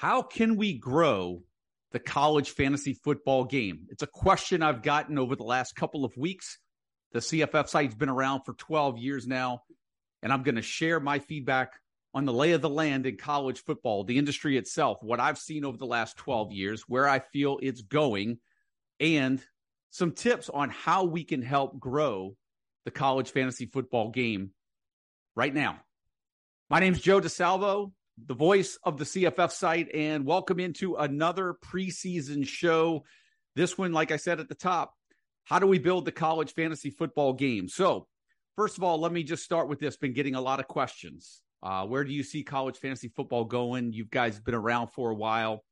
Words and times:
How 0.00 0.22
can 0.22 0.56
we 0.56 0.78
grow 0.78 1.42
the 1.92 1.98
college 1.98 2.52
fantasy 2.52 2.94
football 2.94 3.44
game? 3.44 3.86
It's 3.90 4.02
a 4.02 4.06
question 4.06 4.62
I've 4.62 4.80
gotten 4.80 5.18
over 5.18 5.36
the 5.36 5.42
last 5.42 5.76
couple 5.76 6.06
of 6.06 6.16
weeks. 6.16 6.58
The 7.12 7.18
CFF 7.18 7.68
site's 7.68 7.94
been 7.94 8.08
around 8.08 8.44
for 8.46 8.54
12 8.54 8.96
years 8.96 9.26
now, 9.26 9.60
and 10.22 10.32
I'm 10.32 10.42
going 10.42 10.54
to 10.54 10.62
share 10.62 11.00
my 11.00 11.18
feedback 11.18 11.74
on 12.14 12.24
the 12.24 12.32
lay 12.32 12.52
of 12.52 12.62
the 12.62 12.70
land 12.70 13.04
in 13.04 13.18
college 13.18 13.62
football, 13.62 14.04
the 14.04 14.16
industry 14.16 14.56
itself, 14.56 14.96
what 15.02 15.20
I've 15.20 15.36
seen 15.36 15.66
over 15.66 15.76
the 15.76 15.84
last 15.84 16.16
12 16.16 16.50
years, 16.50 16.84
where 16.88 17.06
I 17.06 17.18
feel 17.18 17.58
it's 17.60 17.82
going, 17.82 18.38
and 19.00 19.38
some 19.90 20.12
tips 20.12 20.48
on 20.48 20.70
how 20.70 21.04
we 21.04 21.24
can 21.24 21.42
help 21.42 21.78
grow 21.78 22.36
the 22.86 22.90
college 22.90 23.32
fantasy 23.32 23.66
football 23.66 24.08
game 24.08 24.52
right 25.36 25.52
now. 25.52 25.78
My 26.70 26.80
name 26.80 26.94
is 26.94 27.02
Joe 27.02 27.20
DeSalvo, 27.20 27.92
the 28.26 28.34
voice 28.34 28.78
of 28.84 28.98
the 28.98 29.04
CFF 29.04 29.50
site, 29.52 29.88
and 29.94 30.24
welcome 30.24 30.60
into 30.60 30.96
another 30.96 31.54
preseason 31.64 32.46
show. 32.46 33.04
This 33.56 33.76
one, 33.76 33.92
like 33.92 34.12
I 34.12 34.16
said 34.16 34.40
at 34.40 34.48
the 34.48 34.54
top, 34.54 34.94
how 35.44 35.58
do 35.58 35.66
we 35.66 35.78
build 35.78 36.04
the 36.04 36.12
college 36.12 36.54
fantasy 36.54 36.90
football 36.90 37.32
game? 37.32 37.68
So, 37.68 38.06
first 38.56 38.78
of 38.78 38.84
all, 38.84 38.98
let 38.98 39.12
me 39.12 39.22
just 39.22 39.44
start 39.44 39.68
with 39.68 39.80
this. 39.80 39.96
Been 39.96 40.12
getting 40.12 40.34
a 40.34 40.40
lot 40.40 40.60
of 40.60 40.68
questions 40.68 41.42
uh, 41.62 41.86
where 41.86 42.04
do 42.04 42.12
you 42.12 42.22
see 42.22 42.42
college 42.42 42.78
fantasy 42.78 43.08
football 43.08 43.44
going? 43.44 43.92
You 43.92 44.06
guys 44.06 44.40
been 44.40 44.54
around 44.54 44.88
for 44.88 45.10
a 45.10 45.14
while. 45.14 45.64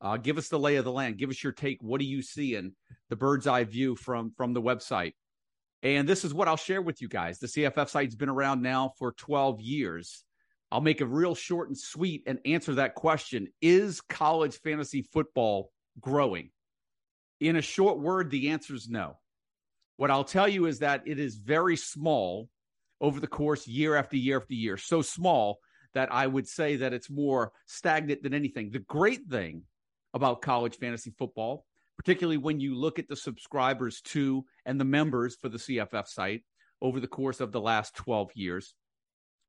Uh, 0.00 0.16
give 0.16 0.38
us 0.38 0.48
the 0.48 0.58
lay 0.58 0.76
of 0.76 0.84
the 0.84 0.92
land. 0.92 1.18
Give 1.18 1.30
us 1.30 1.42
your 1.42 1.52
take. 1.52 1.78
What 1.80 2.00
do 2.00 2.06
you 2.06 2.20
see 2.20 2.54
in 2.54 2.72
the 3.08 3.16
bird's 3.16 3.46
eye 3.46 3.64
view 3.64 3.96
from 3.96 4.32
from 4.36 4.52
the 4.52 4.62
website? 4.62 5.14
And 5.82 6.08
this 6.08 6.24
is 6.24 6.34
what 6.34 6.48
I'll 6.48 6.56
share 6.56 6.82
with 6.82 7.00
you 7.00 7.08
guys. 7.08 7.38
The 7.38 7.46
CFF 7.46 7.88
site's 7.88 8.14
been 8.14 8.28
around 8.28 8.60
now 8.60 8.92
for 8.98 9.12
12 9.12 9.60
years. 9.60 10.24
I'll 10.70 10.80
make 10.80 11.00
a 11.00 11.06
real 11.06 11.34
short 11.34 11.68
and 11.68 11.78
sweet 11.78 12.24
and 12.26 12.38
answer 12.44 12.74
that 12.74 12.94
question. 12.94 13.48
Is 13.62 14.00
college 14.00 14.60
fantasy 14.60 15.02
football 15.02 15.70
growing? 16.00 16.50
In 17.40 17.56
a 17.56 17.62
short 17.62 18.00
word, 18.00 18.30
the 18.30 18.50
answer 18.50 18.74
is 18.74 18.88
no. 18.88 19.18
What 19.96 20.10
I'll 20.10 20.24
tell 20.24 20.48
you 20.48 20.66
is 20.66 20.80
that 20.80 21.02
it 21.06 21.18
is 21.18 21.36
very 21.36 21.76
small 21.76 22.48
over 23.00 23.20
the 23.20 23.26
course 23.26 23.66
year 23.66 23.94
after 23.94 24.16
year 24.16 24.38
after 24.38 24.54
year. 24.54 24.76
So 24.76 25.02
small 25.02 25.58
that 25.94 26.12
I 26.12 26.26
would 26.26 26.46
say 26.46 26.76
that 26.76 26.92
it's 26.92 27.10
more 27.10 27.52
stagnant 27.66 28.22
than 28.22 28.34
anything. 28.34 28.70
The 28.70 28.80
great 28.80 29.26
thing 29.30 29.62
about 30.14 30.42
college 30.42 30.76
fantasy 30.76 31.14
football, 31.16 31.64
particularly 31.96 32.36
when 32.36 32.60
you 32.60 32.74
look 32.74 32.98
at 32.98 33.08
the 33.08 33.16
subscribers 33.16 34.00
to 34.02 34.44
and 34.64 34.80
the 34.80 34.84
members 34.84 35.36
for 35.36 35.48
the 35.48 35.58
CFF 35.58 36.06
site 36.08 36.42
over 36.82 37.00
the 37.00 37.06
course 37.06 37.40
of 37.40 37.52
the 37.52 37.60
last 37.60 37.94
12 37.94 38.30
years, 38.34 38.74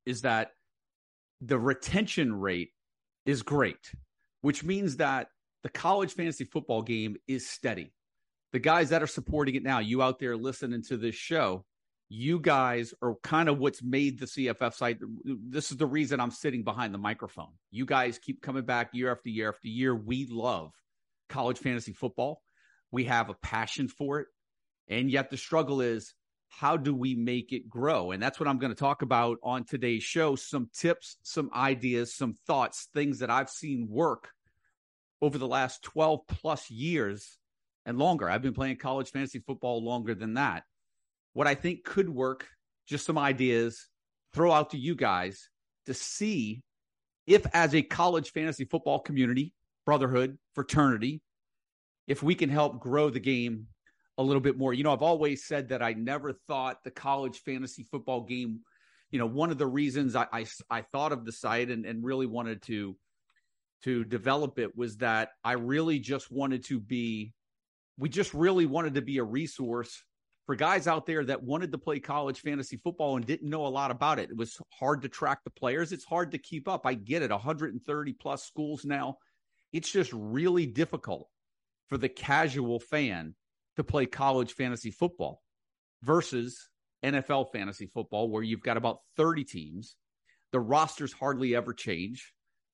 is 0.05 0.21
that 0.21 0.51
the 1.41 1.59
retention 1.59 2.33
rate 2.33 2.71
is 3.25 3.43
great, 3.43 3.91
which 4.41 4.63
means 4.63 4.97
that 4.97 5.27
the 5.63 5.69
college 5.69 6.13
fantasy 6.13 6.45
football 6.45 6.81
game 6.81 7.17
is 7.27 7.49
steady. 7.49 7.93
The 8.53 8.59
guys 8.59 8.89
that 8.89 9.03
are 9.03 9.07
supporting 9.07 9.55
it 9.55 9.63
now, 9.63 9.79
you 9.79 10.01
out 10.01 10.19
there 10.19 10.37
listening 10.37 10.83
to 10.83 10.97
this 10.97 11.15
show, 11.15 11.65
you 12.09 12.39
guys 12.39 12.93
are 13.01 13.15
kind 13.21 13.49
of 13.49 13.57
what's 13.57 13.83
made 13.83 14.19
the 14.19 14.25
CFF 14.25 14.73
site. 14.73 14.97
This 15.25 15.71
is 15.71 15.77
the 15.77 15.85
reason 15.85 16.19
I'm 16.19 16.31
sitting 16.31 16.63
behind 16.63 16.93
the 16.93 16.99
microphone. 16.99 17.51
You 17.69 17.85
guys 17.85 18.17
keep 18.17 18.41
coming 18.41 18.63
back 18.63 18.91
year 18.93 19.11
after 19.11 19.29
year 19.29 19.49
after 19.49 19.67
year. 19.67 19.93
We 19.93 20.27
love 20.29 20.71
college 21.27 21.59
fantasy 21.59 21.91
football. 21.91 22.41
We 22.91 23.05
have 23.05 23.29
a 23.29 23.33
passion 23.33 23.89
for 23.89 24.21
it. 24.21 24.27
And 24.87 25.11
yet 25.11 25.29
the 25.29 25.37
struggle 25.37 25.81
is 25.81 26.13
how 26.49 26.77
do 26.77 26.95
we 26.95 27.15
make 27.15 27.51
it 27.51 27.69
grow? 27.69 28.11
And 28.11 28.21
that's 28.21 28.39
what 28.39 28.47
I'm 28.47 28.57
going 28.57 28.73
to 28.73 28.79
talk 28.79 29.01
about 29.01 29.37
on 29.43 29.63
today's 29.63 30.03
show 30.03 30.35
some 30.35 30.69
tips, 30.73 31.17
some 31.23 31.49
ideas, 31.53 32.15
some 32.15 32.35
thoughts, 32.47 32.87
things 32.93 33.19
that 33.19 33.29
I've 33.29 33.49
seen 33.49 33.87
work 33.89 34.29
over 35.21 35.37
the 35.37 35.47
last 35.47 35.83
12 35.83 36.21
plus 36.27 36.69
years 36.69 37.37
and 37.85 37.97
longer. 37.97 38.29
I've 38.29 38.41
been 38.41 38.53
playing 38.53 38.77
college 38.77 39.11
fantasy 39.11 39.39
football 39.39 39.83
longer 39.83 40.15
than 40.15 40.35
that 40.35 40.63
what 41.37 41.45
I 41.45 41.53
think 41.53 41.83
could 41.83 42.09
work, 42.09 42.47
just 42.87 43.05
some 43.05 43.19
ideas, 43.19 43.89
throw 44.33 44.51
out 44.51 44.71
to 44.71 44.77
you 44.79 44.95
guys 44.95 45.49
to 45.85 45.93
see 45.93 46.63
if, 47.27 47.45
as 47.53 47.75
a 47.75 47.83
college 47.83 48.31
fantasy 48.31 48.65
football 48.65 48.97
community, 48.97 49.53
brotherhood, 49.85 50.39
fraternity, 50.55 51.21
if 52.07 52.23
we 52.23 52.33
can 52.33 52.49
help 52.49 52.79
grow 52.79 53.11
the 53.11 53.19
game 53.19 53.67
a 54.17 54.23
little 54.23 54.41
bit 54.41 54.57
more. 54.57 54.73
You 54.73 54.83
know, 54.83 54.93
I've 54.93 55.01
always 55.01 55.45
said 55.45 55.69
that 55.69 55.81
I 55.81 55.93
never 55.93 56.33
thought 56.33 56.83
the 56.83 56.91
college 56.91 57.39
fantasy 57.39 57.83
football 57.83 58.21
game, 58.21 58.61
you 59.11 59.19
know, 59.19 59.25
one 59.25 59.51
of 59.51 59.57
the 59.57 59.67
reasons 59.67 60.15
I, 60.15 60.27
I, 60.31 60.45
I 60.69 60.81
thought 60.81 61.11
of 61.11 61.25
the 61.25 61.31
site 61.31 61.69
and, 61.69 61.85
and 61.85 62.03
really 62.03 62.25
wanted 62.25 62.61
to 62.63 62.95
to 63.83 64.03
develop 64.03 64.57
it 64.57 64.75
was 64.75 64.97
that 64.97 65.29
I 65.43 65.53
really 65.53 65.99
just 65.99 66.31
wanted 66.31 66.65
to 66.65 66.79
be 66.79 67.33
we 67.99 68.09
just 68.09 68.33
really 68.33 68.65
wanted 68.65 68.95
to 68.95 69.01
be 69.01 69.19
a 69.19 69.23
resource 69.23 70.03
for 70.45 70.55
guys 70.55 70.87
out 70.87 71.05
there 71.05 71.25
that 71.25 71.43
wanted 71.43 71.71
to 71.71 71.77
play 71.77 71.99
college 71.99 72.39
fantasy 72.39 72.77
football 72.77 73.17
and 73.17 73.25
didn't 73.25 73.49
know 73.49 73.65
a 73.65 73.69
lot 73.69 73.91
about 73.91 74.17
it. 74.17 74.29
It 74.29 74.37
was 74.37 74.57
hard 74.71 75.01
to 75.01 75.09
track 75.09 75.43
the 75.43 75.49
players. 75.49 75.91
It's 75.91 76.05
hard 76.05 76.31
to 76.31 76.37
keep 76.37 76.67
up. 76.67 76.85
I 76.85 76.93
get 76.93 77.21
it. 77.21 77.31
130 77.31 78.13
plus 78.13 78.43
schools 78.45 78.85
now. 78.85 79.17
It's 79.73 79.91
just 79.91 80.11
really 80.13 80.65
difficult 80.65 81.27
for 81.89 81.97
the 81.97 82.07
casual 82.07 82.79
fan 82.79 83.35
to 83.77 83.83
play 83.83 84.05
college 84.05 84.53
fantasy 84.53 84.91
football 84.91 85.41
versus 86.03 86.69
NFL 87.03 87.51
fantasy 87.51 87.87
football, 87.87 88.29
where 88.29 88.43
you've 88.43 88.63
got 88.63 88.77
about 88.77 88.99
30 89.15 89.43
teams. 89.45 89.95
The 90.51 90.59
rosters 90.59 91.13
hardly 91.13 91.55
ever 91.55 91.73
change. 91.73 92.33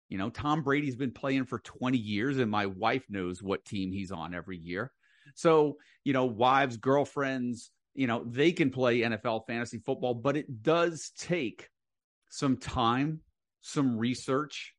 You 0.10 0.18
know, 0.18 0.30
Tom 0.30 0.64
Brady's 0.64 0.96
been 0.96 1.12
playing 1.12 1.46
for 1.46 1.60
20 1.60 1.98
years, 1.98 2.38
and 2.38 2.50
my 2.50 2.68
wife 2.68 3.04
knows 3.10 3.42
what 3.42 3.66
team 3.66 3.92
he's 3.92 4.12
on 4.12 4.34
every 4.34 4.58
year. 4.58 4.92
So, 5.36 5.78
you 6.04 6.14
know, 6.14 6.26
wives, 6.26 6.78
girlfriends, 6.78 7.72
you 7.96 8.08
know, 8.08 8.24
they 8.26 8.52
can 8.52 8.70
play 8.70 9.00
NFL 9.00 9.46
fantasy 9.48 9.80
football, 9.80 10.14
but 10.14 10.38
it 10.38 10.62
does 10.62 11.12
take 11.18 11.70
some 12.30 12.58
time, 12.58 13.22
some 13.62 13.98
research, 13.98 14.74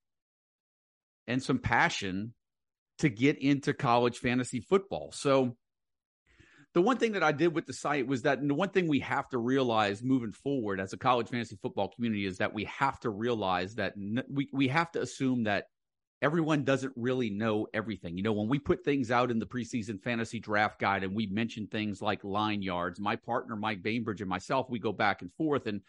and 1.26 1.42
some 1.42 1.58
passion 1.58 2.34
to 2.98 3.08
get 3.08 3.38
into 3.38 3.74
college 3.74 4.18
fantasy 4.18 4.60
football. 4.60 5.10
So, 5.12 5.56
the 6.74 6.82
one 6.82 6.96
thing 6.96 7.12
that 7.12 7.22
I 7.22 7.32
did 7.32 7.54
with 7.54 7.66
the 7.66 7.72
site 7.72 8.06
was 8.06 8.22
that 8.22 8.46
the 8.46 8.54
one 8.54 8.68
thing 8.68 8.88
we 8.88 9.00
have 9.00 9.28
to 9.30 9.38
realize 9.38 10.02
moving 10.02 10.32
forward 10.32 10.80
as 10.80 10.92
a 10.92 10.96
college 10.96 11.28
fantasy 11.28 11.56
football 11.62 11.88
community 11.88 12.26
is 12.26 12.38
that 12.38 12.52
we 12.52 12.64
have 12.64 12.98
to 13.00 13.10
realize 13.10 13.76
that 13.76 13.94
we, 14.28 14.48
we 14.52 14.68
have 14.68 14.90
to 14.92 15.00
assume 15.00 15.44
that 15.44 15.68
everyone 16.20 16.64
doesn't 16.64 16.92
really 16.96 17.30
know 17.30 17.68
everything. 17.74 18.16
You 18.16 18.24
know, 18.24 18.32
when 18.32 18.48
we 18.48 18.58
put 18.58 18.84
things 18.84 19.12
out 19.12 19.30
in 19.30 19.38
the 19.38 19.46
preseason 19.46 20.02
fantasy 20.02 20.40
draft 20.40 20.80
guide 20.80 21.04
and 21.04 21.14
we 21.14 21.26
mention 21.26 21.68
things 21.68 22.02
like 22.02 22.24
line 22.24 22.60
yards, 22.60 22.98
my 22.98 23.14
partner, 23.14 23.54
Mike 23.54 23.82
Bainbridge, 23.82 24.20
and 24.20 24.28
myself, 24.28 24.68
we 24.68 24.80
go 24.80 24.92
back 24.92 25.22
and 25.22 25.32
forth. 25.34 25.68
And 25.68 25.80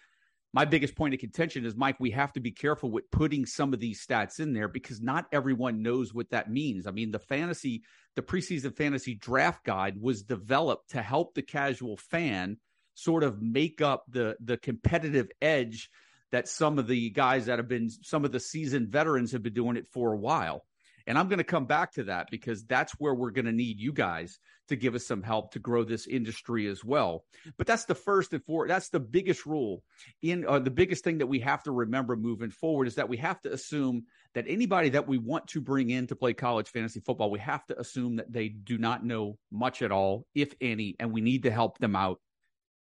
my 0.56 0.64
biggest 0.64 0.96
point 0.96 1.14
of 1.14 1.20
contention 1.20 1.66
is, 1.66 1.76
Mike, 1.76 1.98
we 2.00 2.12
have 2.12 2.32
to 2.32 2.40
be 2.40 2.50
careful 2.50 2.90
with 2.90 3.12
putting 3.12 3.46
some 3.46 3.74
of 3.74 3.82
these 3.82 4.04
stats 4.04 4.40
in 4.40 4.54
there 4.54 4.70
because 4.70 5.02
not 5.02 5.26
everyone 5.34 5.84
knows 5.84 6.14
what 6.14 6.30
that 6.30 6.50
means. 6.50 6.88
I 6.88 6.92
mean, 6.92 7.12
the 7.12 7.20
fantasy, 7.20 7.84
the 8.16 8.22
preseason 8.22 8.74
fantasy 8.74 9.16
draft 9.16 9.66
guide 9.66 10.00
was 10.00 10.24
developed 10.24 10.92
to 10.92 11.02
help 11.02 11.34
the 11.34 11.42
casual 11.42 11.98
fan 11.98 12.56
sort 12.94 13.26
of 13.26 13.42
make 13.42 13.82
up 13.82 14.06
the 14.08 14.38
the 14.40 14.56
competitive 14.56 15.28
edge 15.42 15.90
that 16.32 16.48
some 16.48 16.80
of 16.80 16.88
the 16.88 17.10
guys 17.10 17.48
that 17.48 17.60
have 17.60 17.68
been 17.68 17.90
some 17.90 18.24
of 18.24 18.32
the 18.32 18.40
seasoned 18.40 18.88
veterans 18.88 19.34
have 19.34 19.44
been 19.44 19.54
doing 19.54 19.76
it 19.76 19.88
for 19.92 20.14
a 20.14 20.18
while. 20.18 20.64
And 21.08 21.18
I'm 21.18 21.28
going 21.28 21.38
to 21.38 21.44
come 21.44 21.66
back 21.66 21.94
to 21.94 22.04
that 22.06 22.30
because 22.32 22.66
that's 22.66 22.94
where 22.94 23.14
we're 23.14 23.32
going 23.32 23.46
to 23.46 23.52
need 23.52 23.80
you 23.80 23.94
guys 23.94 24.40
to 24.70 24.76
give 24.76 24.96
us 24.96 25.06
some 25.06 25.22
help 25.22 25.52
to 25.52 25.60
grow 25.60 25.84
this 25.84 26.08
industry 26.08 26.68
as 26.68 26.84
well. 26.84 27.26
But 27.58 27.68
that's 27.68 27.86
the 27.86 27.94
first 27.94 28.34
and 28.34 28.44
four. 28.44 28.68
That's 28.68 28.90
the 28.90 29.00
biggest 29.00 29.46
rule 29.46 29.84
in 30.24 30.46
uh, 30.48 30.60
the 30.60 30.72
biggest 30.72 31.04
thing 31.04 31.19
that 31.19 31.28
we 31.28 31.40
have 31.42 31.62
to 31.63 31.72
remember 31.72 32.16
moving 32.16 32.50
forward 32.50 32.88
is 32.88 32.96
that 32.96 33.10
we 33.10 33.18
have 33.18 33.40
to 33.42 33.54
assume 33.54 34.06
that 34.34 34.46
anybody 34.48 34.90
that 34.90 35.07
we 35.07 35.19
want 35.19 35.48
to 35.50 35.62
bring 35.62 35.92
in 35.92 36.07
to 36.07 36.16
play 36.16 36.34
college 36.34 36.69
fantasy 36.69 37.00
football, 37.00 37.30
we 37.30 37.40
have 37.40 37.66
to 37.68 37.80
assume 37.80 38.16
that 38.16 38.34
they 38.34 38.50
do 38.50 38.78
not 38.78 39.06
know 39.06 39.38
much 39.51 39.81
at 39.81 39.92
all, 39.92 40.25
if 40.34 40.54
any, 40.60 40.96
and 41.00 41.12
we 41.12 41.22
need 41.22 41.44
to 41.44 41.51
help 41.51 41.78
them 41.78 41.96
out 41.96 42.19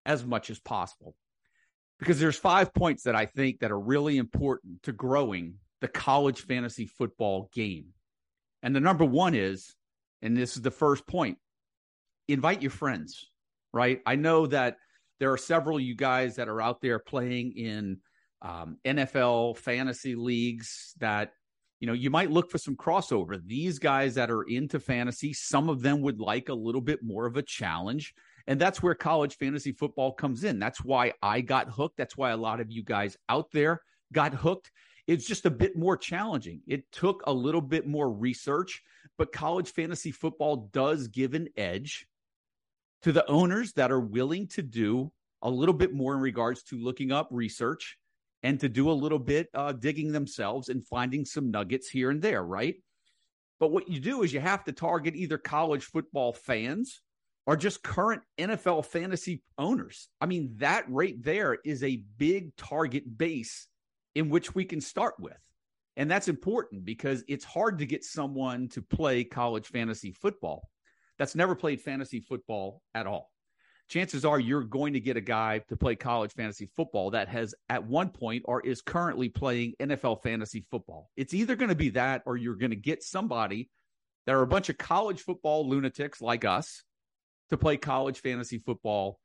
as 0.05 0.25
much 0.25 0.49
as 0.49 0.59
possible 0.59 1.15
because 2.01 2.19
there's 2.19 2.35
five 2.35 2.73
points 2.73 3.03
that 3.03 3.15
I 3.15 3.27
think 3.27 3.59
that 3.59 3.71
are 3.71 3.79
really 3.79 4.17
important 4.17 4.81
to 4.83 4.91
growing 4.91 5.53
the 5.81 5.87
college 5.87 6.41
fantasy 6.41 6.87
football 6.87 7.49
game. 7.53 7.93
And 8.63 8.75
the 8.75 8.79
number 8.79 9.05
one 9.05 9.35
is, 9.35 9.75
and 10.21 10.37
this 10.37 10.55
is 10.55 10.61
the 10.61 10.71
first 10.71 11.07
point, 11.07 11.37
invite 12.27 12.61
your 12.61 12.71
friends, 12.71 13.29
right? 13.73 14.01
I 14.05 14.15
know 14.15 14.47
that 14.47 14.77
there 15.19 15.31
are 15.31 15.37
several 15.37 15.79
you 15.79 15.95
guys 15.95 16.35
that 16.35 16.47
are 16.47 16.61
out 16.61 16.81
there 16.81 16.99
playing 16.99 17.53
in 17.55 17.97
um, 18.41 18.77
NFL 18.85 19.57
fantasy 19.57 20.15
leagues 20.15 20.93
that 20.99 21.33
you 21.79 21.87
know 21.87 21.93
you 21.93 22.09
might 22.09 22.31
look 22.31 22.49
for 22.49 22.57
some 22.57 22.75
crossover. 22.75 23.39
These 23.45 23.79
guys 23.79 24.15
that 24.15 24.31
are 24.31 24.43
into 24.43 24.79
fantasy, 24.79 25.33
some 25.33 25.69
of 25.69 25.81
them 25.81 26.01
would 26.01 26.19
like 26.19 26.49
a 26.49 26.53
little 26.53 26.81
bit 26.81 27.03
more 27.03 27.25
of 27.25 27.37
a 27.37 27.43
challenge. 27.43 28.13
And 28.47 28.59
that's 28.59 28.81
where 28.81 28.95
college 28.95 29.37
fantasy 29.37 29.71
football 29.71 30.13
comes 30.13 30.43
in. 30.43 30.57
That's 30.57 30.83
why 30.83 31.13
I 31.21 31.41
got 31.41 31.69
hooked. 31.69 31.97
That's 31.97 32.17
why 32.17 32.31
a 32.31 32.37
lot 32.37 32.59
of 32.59 32.71
you 32.71 32.83
guys 32.83 33.15
out 33.29 33.51
there 33.51 33.81
got 34.11 34.33
hooked. 34.33 34.71
It's 35.11 35.27
just 35.27 35.45
a 35.45 35.51
bit 35.51 35.75
more 35.75 35.97
challenging. 35.97 36.61
It 36.65 36.89
took 36.93 37.21
a 37.27 37.33
little 37.33 37.59
bit 37.59 37.85
more 37.85 38.09
research, 38.09 38.81
but 39.17 39.33
college 39.33 39.69
fantasy 39.73 40.09
football 40.09 40.69
does 40.71 41.09
give 41.09 41.33
an 41.33 41.49
edge 41.57 42.07
to 43.01 43.11
the 43.11 43.27
owners 43.29 43.73
that 43.73 43.91
are 43.91 43.99
willing 43.99 44.47
to 44.47 44.61
do 44.61 45.11
a 45.41 45.49
little 45.49 45.73
bit 45.73 45.93
more 45.93 46.13
in 46.13 46.21
regards 46.21 46.63
to 46.63 46.77
looking 46.77 47.11
up 47.11 47.27
research 47.29 47.97
and 48.41 48.57
to 48.61 48.69
do 48.69 48.89
a 48.89 48.93
little 48.93 49.19
bit 49.19 49.49
uh, 49.53 49.73
digging 49.73 50.13
themselves 50.13 50.69
and 50.69 50.87
finding 50.87 51.25
some 51.25 51.51
nuggets 51.51 51.89
here 51.89 52.09
and 52.09 52.21
there, 52.21 52.43
right? 52.43 52.75
But 53.59 53.71
what 53.73 53.89
you 53.89 53.99
do 53.99 54.23
is 54.23 54.31
you 54.31 54.39
have 54.39 54.63
to 54.63 54.71
target 54.71 55.17
either 55.17 55.37
college 55.37 55.83
football 55.83 56.31
fans 56.31 57.01
or 57.45 57.57
just 57.57 57.83
current 57.83 58.21
NFL 58.37 58.85
fantasy 58.85 59.43
owners. 59.57 60.07
I 60.21 60.25
mean, 60.25 60.53
that 60.59 60.89
right 60.89 61.21
there 61.21 61.57
is 61.65 61.83
a 61.83 62.05
big 62.17 62.55
target 62.55 63.17
base 63.17 63.67
in 64.15 64.29
which 64.29 64.53
we 64.53 64.65
can 64.65 64.81
start 64.81 65.15
with. 65.19 65.37
And 65.97 66.09
that's 66.09 66.27
important 66.27 66.85
because 66.85 67.23
it's 67.27 67.45
hard 67.45 67.79
to 67.79 67.85
get 67.85 68.03
someone 68.03 68.69
to 68.69 68.81
play 68.81 69.23
college 69.23 69.67
fantasy 69.67 70.11
football 70.11 70.69
that's 71.17 71.35
never 71.35 71.53
played 71.53 71.81
fantasy 71.81 72.19
football 72.19 72.81
at 72.95 73.05
all. 73.05 73.29
Chances 73.89 74.23
are 74.23 74.39
you're 74.39 74.63
going 74.63 74.93
to 74.93 75.01
get 75.01 75.17
a 75.17 75.21
guy 75.21 75.59
to 75.67 75.75
play 75.75 75.95
college 75.95 76.31
fantasy 76.31 76.69
football 76.77 77.11
that 77.11 77.27
has 77.27 77.53
at 77.67 77.85
one 77.85 78.09
point 78.09 78.43
or 78.45 78.65
is 78.65 78.81
currently 78.81 79.27
playing 79.27 79.73
NFL 79.79 80.23
fantasy 80.23 80.65
football. 80.71 81.09
It's 81.17 81.33
either 81.33 81.55
going 81.55 81.69
to 81.69 81.75
be 81.75 81.89
that 81.89 82.23
or 82.25 82.37
you're 82.37 82.55
going 82.55 82.71
to 82.71 82.77
get 82.77 83.03
somebody 83.03 83.69
that 84.25 84.33
are 84.33 84.41
a 84.41 84.47
bunch 84.47 84.69
of 84.69 84.77
college 84.77 85.21
football 85.21 85.67
lunatics 85.67 86.21
like 86.21 86.45
us 86.45 86.83
to 87.49 87.57
play 87.57 87.75
college 87.75 88.21
fantasy 88.21 88.59
football 88.59 89.19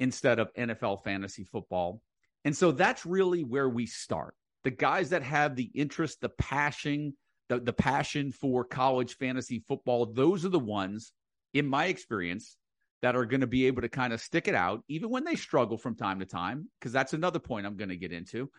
instead 0.00 0.40
of 0.40 0.52
NFL 0.54 1.04
fantasy 1.04 1.44
football. 1.44 2.02
And 2.44 2.56
so 2.56 2.72
that's 2.72 3.04
really 3.04 3.44
where 3.44 3.68
we 3.68 3.86
start. 3.86 4.34
The 4.64 4.70
guys 4.70 5.10
that 5.10 5.22
have 5.22 5.56
the 5.56 5.70
interest, 5.74 6.20
the 6.20 6.28
passion, 6.30 7.16
the, 7.48 7.60
the 7.60 7.72
passion 7.72 8.32
for 8.32 8.64
college 8.64 9.16
fantasy 9.16 9.62
football, 9.66 10.06
those 10.06 10.44
are 10.44 10.50
the 10.50 10.58
ones, 10.58 11.12
in 11.52 11.66
my 11.66 11.86
experience, 11.86 12.56
that 13.02 13.16
are 13.16 13.24
going 13.24 13.40
to 13.40 13.46
be 13.46 13.66
able 13.66 13.82
to 13.82 13.88
kind 13.88 14.12
of 14.12 14.20
stick 14.20 14.48
it 14.48 14.54
out, 14.54 14.82
even 14.88 15.10
when 15.10 15.24
they 15.24 15.34
struggle 15.34 15.78
from 15.78 15.94
time 15.94 16.20
to 16.20 16.26
time, 16.26 16.68
because 16.78 16.92
that's 16.92 17.14
another 17.14 17.38
point 17.38 17.66
I'm 17.66 17.76
going 17.76 17.88
to 17.88 17.96
get 17.96 18.12
into. 18.12 18.50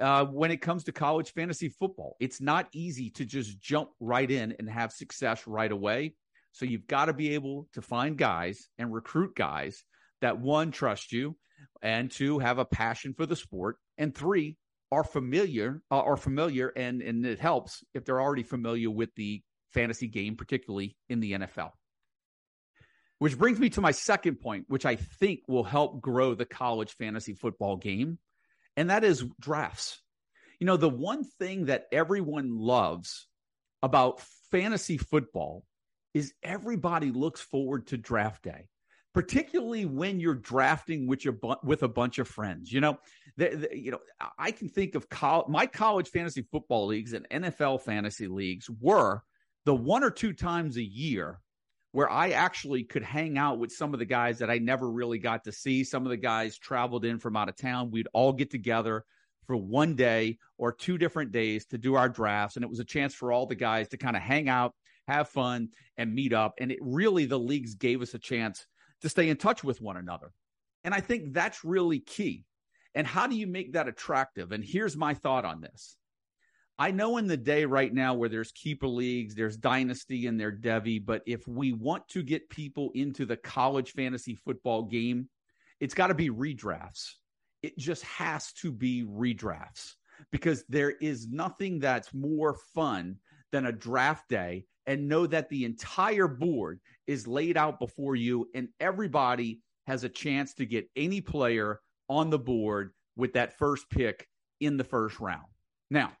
Uh, 0.00 0.24
when 0.24 0.50
it 0.50 0.60
comes 0.60 0.82
to 0.84 0.92
college 0.92 1.32
fantasy 1.32 1.68
football, 1.68 2.16
it's 2.18 2.40
not 2.40 2.66
easy 2.72 3.10
to 3.10 3.24
just 3.24 3.60
jump 3.60 3.90
right 4.00 4.28
in 4.28 4.52
and 4.58 4.68
have 4.68 4.90
success 4.90 5.46
right 5.46 5.70
away. 5.70 6.14
So 6.50 6.64
you've 6.64 6.88
got 6.88 7.04
to 7.04 7.12
be 7.12 7.34
able 7.34 7.68
to 7.74 7.82
find 7.82 8.18
guys 8.18 8.68
and 8.78 8.92
recruit 8.92 9.36
guys 9.36 9.84
that 10.24 10.40
one, 10.40 10.70
trust 10.70 11.12
you, 11.12 11.36
and 11.82 12.10
two, 12.10 12.38
have 12.38 12.58
a 12.58 12.64
passion 12.64 13.12
for 13.14 13.26
the 13.26 13.36
sport, 13.36 13.76
and 13.98 14.14
three, 14.14 14.56
are 14.90 15.04
familiar 15.04 15.82
uh, 15.90 16.00
are 16.00 16.16
familiar 16.16 16.68
and 16.68 17.02
and 17.02 17.26
it 17.26 17.40
helps 17.40 17.82
if 17.94 18.04
they're 18.04 18.20
already 18.20 18.44
familiar 18.44 18.88
with 18.88 19.12
the 19.16 19.42
fantasy 19.72 20.06
game 20.06 20.36
particularly 20.36 20.96
in 21.08 21.18
the 21.20 21.32
NFL. 21.32 21.70
Which 23.18 23.36
brings 23.36 23.58
me 23.58 23.70
to 23.70 23.80
my 23.80 23.90
second 23.90 24.36
point 24.36 24.66
which 24.68 24.86
I 24.86 24.94
think 24.94 25.40
will 25.48 25.64
help 25.64 26.00
grow 26.00 26.34
the 26.34 26.44
college 26.44 26.92
fantasy 26.92 27.34
football 27.34 27.76
game 27.76 28.18
and 28.76 28.90
that 28.90 29.02
is 29.02 29.24
drafts. 29.40 30.00
You 30.60 30.66
know, 30.66 30.76
the 30.76 30.88
one 30.88 31.24
thing 31.24 31.66
that 31.66 31.86
everyone 31.90 32.56
loves 32.56 33.26
about 33.82 34.20
fantasy 34.52 34.98
football 34.98 35.64
is 36.12 36.32
everybody 36.42 37.10
looks 37.10 37.40
forward 37.40 37.88
to 37.88 37.96
draft 37.96 38.44
day 38.44 38.68
particularly 39.14 39.86
when 39.86 40.18
you're 40.18 40.34
drafting 40.34 41.06
with 41.06 41.24
your 41.24 41.38
with 41.62 41.84
a 41.84 41.88
bunch 41.88 42.18
of 42.18 42.28
friends. 42.28 42.72
You 42.72 42.80
know, 42.80 42.98
the, 43.36 43.48
the, 43.50 43.78
you 43.78 43.92
know, 43.92 44.00
I 44.38 44.50
can 44.50 44.68
think 44.68 44.96
of 44.96 45.06
my 45.48 45.66
college 45.66 46.08
fantasy 46.08 46.42
football 46.50 46.86
leagues 46.86 47.12
and 47.12 47.26
NFL 47.30 47.82
fantasy 47.82 48.26
leagues 48.26 48.68
were 48.80 49.22
the 49.64 49.74
one 49.74 50.02
or 50.02 50.10
two 50.10 50.32
times 50.32 50.76
a 50.76 50.82
year 50.82 51.40
where 51.92 52.10
I 52.10 52.30
actually 52.30 52.82
could 52.82 53.04
hang 53.04 53.38
out 53.38 53.60
with 53.60 53.70
some 53.70 53.94
of 53.94 54.00
the 54.00 54.04
guys 54.04 54.40
that 54.40 54.50
I 54.50 54.58
never 54.58 54.90
really 54.90 55.20
got 55.20 55.44
to 55.44 55.52
see. 55.52 55.84
Some 55.84 56.04
of 56.04 56.10
the 56.10 56.16
guys 56.16 56.58
traveled 56.58 57.04
in 57.04 57.20
from 57.20 57.36
out 57.36 57.48
of 57.48 57.56
town. 57.56 57.92
We'd 57.92 58.08
all 58.12 58.32
get 58.32 58.50
together 58.50 59.04
for 59.46 59.56
one 59.56 59.94
day 59.94 60.38
or 60.58 60.72
two 60.72 60.98
different 60.98 61.30
days 61.30 61.66
to 61.66 61.78
do 61.78 61.94
our 61.94 62.08
drafts. 62.08 62.56
And 62.56 62.64
it 62.64 62.70
was 62.70 62.80
a 62.80 62.84
chance 62.84 63.14
for 63.14 63.30
all 63.30 63.46
the 63.46 63.54
guys 63.54 63.88
to 63.90 63.96
kind 63.96 64.16
of 64.16 64.22
hang 64.22 64.48
out, 64.48 64.74
have 65.06 65.28
fun, 65.28 65.68
and 65.96 66.12
meet 66.12 66.32
up. 66.32 66.54
And 66.58 66.72
it 66.72 66.80
really, 66.80 67.26
the 67.26 67.38
leagues 67.38 67.76
gave 67.76 68.02
us 68.02 68.12
a 68.12 68.18
chance 68.18 68.66
to 69.02 69.08
stay 69.08 69.28
in 69.28 69.36
touch 69.36 69.64
with 69.64 69.80
one 69.80 69.96
another. 69.96 70.32
And 70.84 70.94
I 70.94 71.00
think 71.00 71.32
that's 71.32 71.64
really 71.64 72.00
key. 72.00 72.44
And 72.94 73.06
how 73.06 73.26
do 73.26 73.36
you 73.36 73.46
make 73.46 73.72
that 73.72 73.88
attractive? 73.88 74.52
And 74.52 74.64
here's 74.64 74.96
my 74.96 75.14
thought 75.14 75.44
on 75.44 75.60
this. 75.60 75.96
I 76.78 76.90
know 76.90 77.18
in 77.18 77.28
the 77.28 77.36
day 77.36 77.64
right 77.64 77.92
now 77.92 78.14
where 78.14 78.28
there's 78.28 78.50
keeper 78.52 78.88
leagues, 78.88 79.34
there's 79.34 79.56
dynasty 79.56 80.26
and 80.26 80.38
there's 80.38 80.58
Devy, 80.58 81.04
but 81.04 81.22
if 81.24 81.46
we 81.46 81.72
want 81.72 82.08
to 82.08 82.22
get 82.22 82.50
people 82.50 82.90
into 82.94 83.24
the 83.26 83.36
college 83.36 83.92
fantasy 83.92 84.34
football 84.34 84.82
game, 84.82 85.28
it's 85.78 85.94
got 85.94 86.08
to 86.08 86.14
be 86.14 86.30
redrafts. 86.30 87.12
It 87.62 87.78
just 87.78 88.02
has 88.04 88.52
to 88.54 88.72
be 88.72 89.04
redrafts 89.04 89.94
because 90.32 90.64
there 90.68 90.90
is 90.90 91.28
nothing 91.28 91.78
that's 91.78 92.12
more 92.12 92.56
fun 92.74 93.16
than 93.52 93.66
a 93.66 93.72
draft 93.72 94.28
day 94.28 94.66
and 94.86 95.08
know 95.08 95.26
that 95.26 95.48
the 95.48 95.64
entire 95.64 96.26
board 96.28 96.80
is 97.06 97.26
laid 97.26 97.56
out 97.56 97.78
before 97.78 98.16
you 98.16 98.48
and 98.54 98.68
everybody 98.80 99.60
has 99.86 100.04
a 100.04 100.08
chance 100.08 100.54
to 100.54 100.66
get 100.66 100.88
any 100.96 101.20
player 101.20 101.80
on 102.08 102.30
the 102.30 102.38
board 102.38 102.92
with 103.16 103.34
that 103.34 103.58
first 103.58 103.88
pick 103.90 104.26
in 104.60 104.76
the 104.76 104.84
first 104.84 105.20
round. 105.20 105.46
Now, 105.90 106.12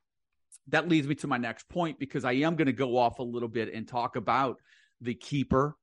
that 0.68 0.88
leads 0.88 1.06
me 1.06 1.14
to 1.16 1.26
my 1.26 1.38
next 1.38 1.68
point 1.68 1.98
because 1.98 2.24
I 2.24 2.32
am 2.32 2.56
going 2.56 2.66
to 2.66 2.72
go 2.72 2.96
off 2.96 3.18
a 3.18 3.22
little 3.22 3.48
bit 3.48 3.72
and 3.72 3.86
talk 3.86 4.16
about 4.16 4.58
the 5.00 5.14
keeper, 5.14 5.76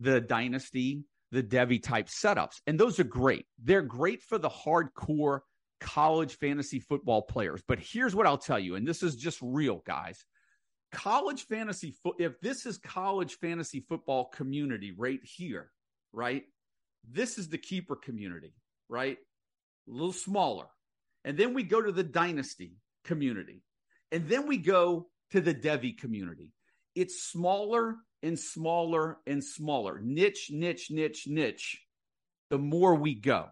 the 0.00 0.20
dynasty, 0.20 1.04
the 1.30 1.42
Devy 1.42 1.82
type 1.82 2.08
setups. 2.08 2.60
And 2.66 2.78
those 2.78 2.98
are 2.98 3.04
great. 3.04 3.46
They're 3.62 3.82
great 3.82 4.22
for 4.22 4.38
the 4.38 4.50
hardcore 4.50 5.40
college 5.80 6.36
fantasy 6.38 6.80
football 6.80 7.22
players. 7.22 7.62
But 7.66 7.78
here's 7.78 8.14
what 8.14 8.26
I'll 8.26 8.38
tell 8.38 8.58
you, 8.58 8.74
and 8.74 8.86
this 8.86 9.02
is 9.02 9.16
just 9.16 9.38
real, 9.42 9.82
guys 9.86 10.24
college 10.92 11.46
fantasy 11.46 11.94
foot 12.02 12.16
if 12.18 12.40
this 12.40 12.66
is 12.66 12.78
college 12.78 13.34
fantasy 13.40 13.84
football 13.88 14.26
community 14.26 14.94
right 14.96 15.20
here 15.22 15.70
right 16.12 16.44
this 17.10 17.38
is 17.38 17.48
the 17.48 17.58
keeper 17.58 17.96
community 17.96 18.54
right? 18.88 19.18
A 19.88 19.90
little 19.90 20.12
smaller. 20.12 20.66
And 21.24 21.36
then 21.36 21.54
we 21.54 21.62
go 21.62 21.82
to 21.82 21.92
the 21.92 22.04
dynasty 22.04 22.76
community. 23.04 23.62
And 24.12 24.28
then 24.28 24.46
we 24.46 24.56
go 24.56 25.08
to 25.30 25.40
the 25.40 25.54
Devy 25.54 25.98
community. 25.98 26.52
It's 26.94 27.22
smaller 27.22 27.96
and 28.22 28.38
smaller 28.38 29.18
and 29.26 29.44
smaller. 29.44 30.00
Niche 30.02 30.50
niche 30.52 30.90
niche 30.90 31.26
niche. 31.28 31.80
The 32.50 32.58
more 32.58 32.94
we 32.94 33.14
go. 33.14 33.46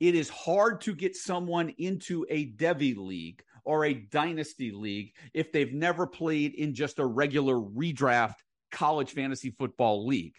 It 0.00 0.14
is 0.14 0.28
hard 0.28 0.82
to 0.82 0.94
get 0.94 1.16
someone 1.16 1.72
into 1.78 2.26
a 2.28 2.52
Devy 2.52 2.96
league 2.96 3.42
or 3.66 3.84
a 3.84 3.92
dynasty 3.92 4.70
league 4.70 5.12
if 5.34 5.52
they've 5.52 5.74
never 5.74 6.06
played 6.06 6.54
in 6.54 6.72
just 6.72 6.98
a 6.98 7.04
regular 7.04 7.56
redraft 7.56 8.36
college 8.72 9.12
fantasy 9.12 9.50
football 9.50 10.06
league. 10.06 10.36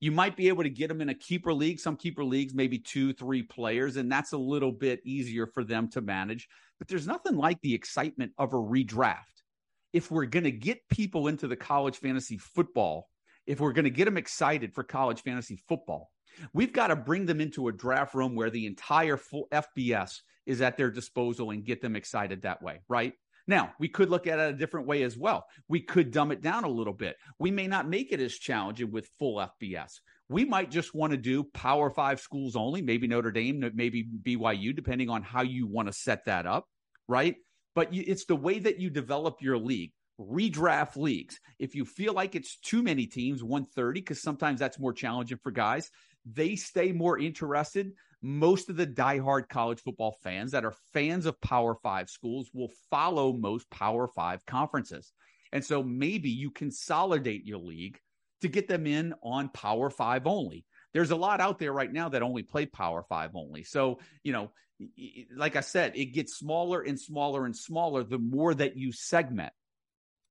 You 0.00 0.10
might 0.10 0.36
be 0.36 0.48
able 0.48 0.64
to 0.64 0.70
get 0.70 0.88
them 0.88 1.00
in 1.00 1.10
a 1.10 1.14
keeper 1.14 1.54
league, 1.54 1.78
some 1.78 1.96
keeper 1.96 2.24
leagues, 2.24 2.54
maybe 2.54 2.78
two, 2.78 3.12
three 3.12 3.42
players, 3.42 3.96
and 3.96 4.10
that's 4.10 4.32
a 4.32 4.38
little 4.38 4.72
bit 4.72 5.00
easier 5.04 5.46
for 5.46 5.62
them 5.62 5.88
to 5.90 6.00
manage. 6.00 6.48
But 6.78 6.88
there's 6.88 7.06
nothing 7.06 7.36
like 7.36 7.60
the 7.60 7.74
excitement 7.74 8.32
of 8.38 8.52
a 8.52 8.56
redraft. 8.56 9.18
If 9.92 10.10
we're 10.10 10.26
going 10.26 10.44
to 10.44 10.50
get 10.50 10.88
people 10.88 11.28
into 11.28 11.46
the 11.46 11.54
college 11.54 11.98
fantasy 11.98 12.38
football, 12.38 13.08
if 13.46 13.60
we're 13.60 13.72
going 13.72 13.84
to 13.84 13.90
get 13.90 14.06
them 14.06 14.16
excited 14.16 14.74
for 14.74 14.82
college 14.82 15.22
fantasy 15.22 15.60
football, 15.68 16.10
we've 16.52 16.72
got 16.72 16.88
to 16.88 16.96
bring 16.96 17.26
them 17.26 17.40
into 17.40 17.68
a 17.68 17.72
draft 17.72 18.14
room 18.14 18.34
where 18.34 18.50
the 18.50 18.66
entire 18.66 19.16
full 19.16 19.46
FBS 19.52 20.20
is 20.46 20.60
at 20.60 20.76
their 20.76 20.90
disposal 20.90 21.50
and 21.50 21.64
get 21.64 21.80
them 21.80 21.96
excited 21.96 22.42
that 22.42 22.62
way, 22.62 22.80
right? 22.88 23.14
Now, 23.46 23.72
we 23.80 23.88
could 23.88 24.08
look 24.08 24.26
at 24.26 24.38
it 24.38 24.54
a 24.54 24.56
different 24.56 24.86
way 24.86 25.02
as 25.02 25.16
well. 25.16 25.46
We 25.68 25.80
could 25.80 26.12
dumb 26.12 26.30
it 26.30 26.42
down 26.42 26.64
a 26.64 26.68
little 26.68 26.92
bit. 26.92 27.16
We 27.38 27.50
may 27.50 27.66
not 27.66 27.88
make 27.88 28.12
it 28.12 28.20
as 28.20 28.34
challenging 28.34 28.92
with 28.92 29.10
full 29.18 29.36
FBS. 29.36 29.94
We 30.28 30.44
might 30.44 30.70
just 30.70 30.94
want 30.94 31.10
to 31.10 31.16
do 31.16 31.44
Power 31.44 31.90
Five 31.90 32.20
schools 32.20 32.54
only, 32.56 32.82
maybe 32.82 33.08
Notre 33.08 33.32
Dame, 33.32 33.72
maybe 33.74 34.06
BYU, 34.22 34.74
depending 34.74 35.10
on 35.10 35.22
how 35.22 35.42
you 35.42 35.66
want 35.66 35.88
to 35.88 35.92
set 35.92 36.26
that 36.26 36.46
up, 36.46 36.66
right? 37.08 37.34
But 37.74 37.88
it's 37.92 38.26
the 38.26 38.36
way 38.36 38.60
that 38.60 38.78
you 38.78 38.90
develop 38.90 39.42
your 39.42 39.58
league. 39.58 39.92
Redraft 40.20 40.96
leagues. 40.96 41.40
If 41.58 41.74
you 41.74 41.84
feel 41.84 42.12
like 42.12 42.36
it's 42.36 42.58
too 42.58 42.82
many 42.82 43.06
teams, 43.06 43.42
130, 43.42 44.00
because 44.00 44.22
sometimes 44.22 44.60
that's 44.60 44.78
more 44.78 44.92
challenging 44.92 45.38
for 45.42 45.50
guys, 45.50 45.90
they 46.24 46.54
stay 46.54 46.92
more 46.92 47.18
interested 47.18 47.92
most 48.22 48.70
of 48.70 48.76
the 48.76 48.86
diehard 48.86 49.48
college 49.48 49.80
football 49.80 50.16
fans 50.22 50.52
that 50.52 50.64
are 50.64 50.74
fans 50.92 51.26
of 51.26 51.40
Power 51.40 51.74
Five 51.74 52.08
schools 52.08 52.50
will 52.54 52.70
follow 52.90 53.32
most 53.32 53.68
Power 53.70 54.06
Five 54.06 54.46
conferences. 54.46 55.12
And 55.52 55.64
so 55.64 55.82
maybe 55.82 56.30
you 56.30 56.50
consolidate 56.50 57.44
your 57.44 57.58
league 57.58 57.98
to 58.40 58.48
get 58.48 58.68
them 58.68 58.86
in 58.86 59.14
on 59.22 59.48
Power 59.48 59.90
Five 59.90 60.26
only. 60.26 60.64
There's 60.94 61.10
a 61.10 61.16
lot 61.16 61.40
out 61.40 61.58
there 61.58 61.72
right 61.72 61.92
now 61.92 62.10
that 62.10 62.22
only 62.22 62.42
play 62.42 62.66
Power 62.66 63.04
Five 63.08 63.30
only. 63.34 63.64
So, 63.64 63.98
you 64.22 64.32
know, 64.32 64.52
like 65.34 65.56
I 65.56 65.60
said, 65.60 65.96
it 65.96 66.06
gets 66.06 66.36
smaller 66.36 66.80
and 66.80 66.98
smaller 66.98 67.44
and 67.44 67.56
smaller 67.56 68.04
the 68.04 68.18
more 68.18 68.54
that 68.54 68.76
you 68.76 68.92
segment. 68.92 69.52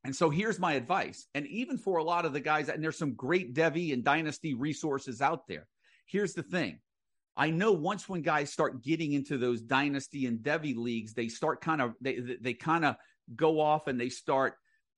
And 0.04 0.16
so 0.16 0.30
here's 0.30 0.60
my 0.60 0.74
advice. 0.74 1.28
And 1.36 1.46
even 1.48 1.78
for 1.78 1.98
a 1.98 2.04
lot 2.04 2.26
of 2.26 2.34
the 2.34 2.40
guys, 2.40 2.70
and 2.70 2.84
there's 2.84 2.98
some 2.98 3.14
great 3.14 3.54
Devy 3.54 3.94
and 3.94 4.04
Dynasty 4.04 4.54
resources 4.54 5.22
out 5.22 5.48
there. 5.48 5.68
Here's 6.08 6.34
the 6.34 6.44
thing 6.44 6.80
I 7.38 7.50
know 7.50 7.72
once 7.72 8.10
when 8.10 8.22
guys 8.22 8.52
start 8.52 8.84
getting 8.84 9.14
into 9.14 9.38
those 9.38 9.62
dynasty 9.62 10.26
and 10.26 10.40
Devy 10.40 10.76
leagues, 10.76 11.14
they 11.14 11.28
start 11.28 11.62
kind 11.62 11.82
of 11.82 11.94
they 12.02 12.20
they 12.42 12.54
kind 12.54 12.86
of 12.86 12.96
go 13.36 13.60
off 13.60 13.88
and 13.88 14.00
they 14.00 14.10
start 14.10 14.56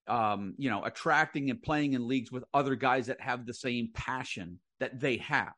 um, 0.07 0.55
you 0.57 0.69
know 0.69 0.83
attracting 0.83 1.49
and 1.49 1.61
playing 1.61 1.93
in 1.93 2.07
leagues 2.07 2.31
with 2.31 2.43
other 2.53 2.75
guys 2.75 3.07
that 3.07 3.21
have 3.21 3.45
the 3.45 3.53
same 3.53 3.89
passion 3.93 4.59
that 4.79 4.99
they 4.99 5.17
have. 5.17 5.53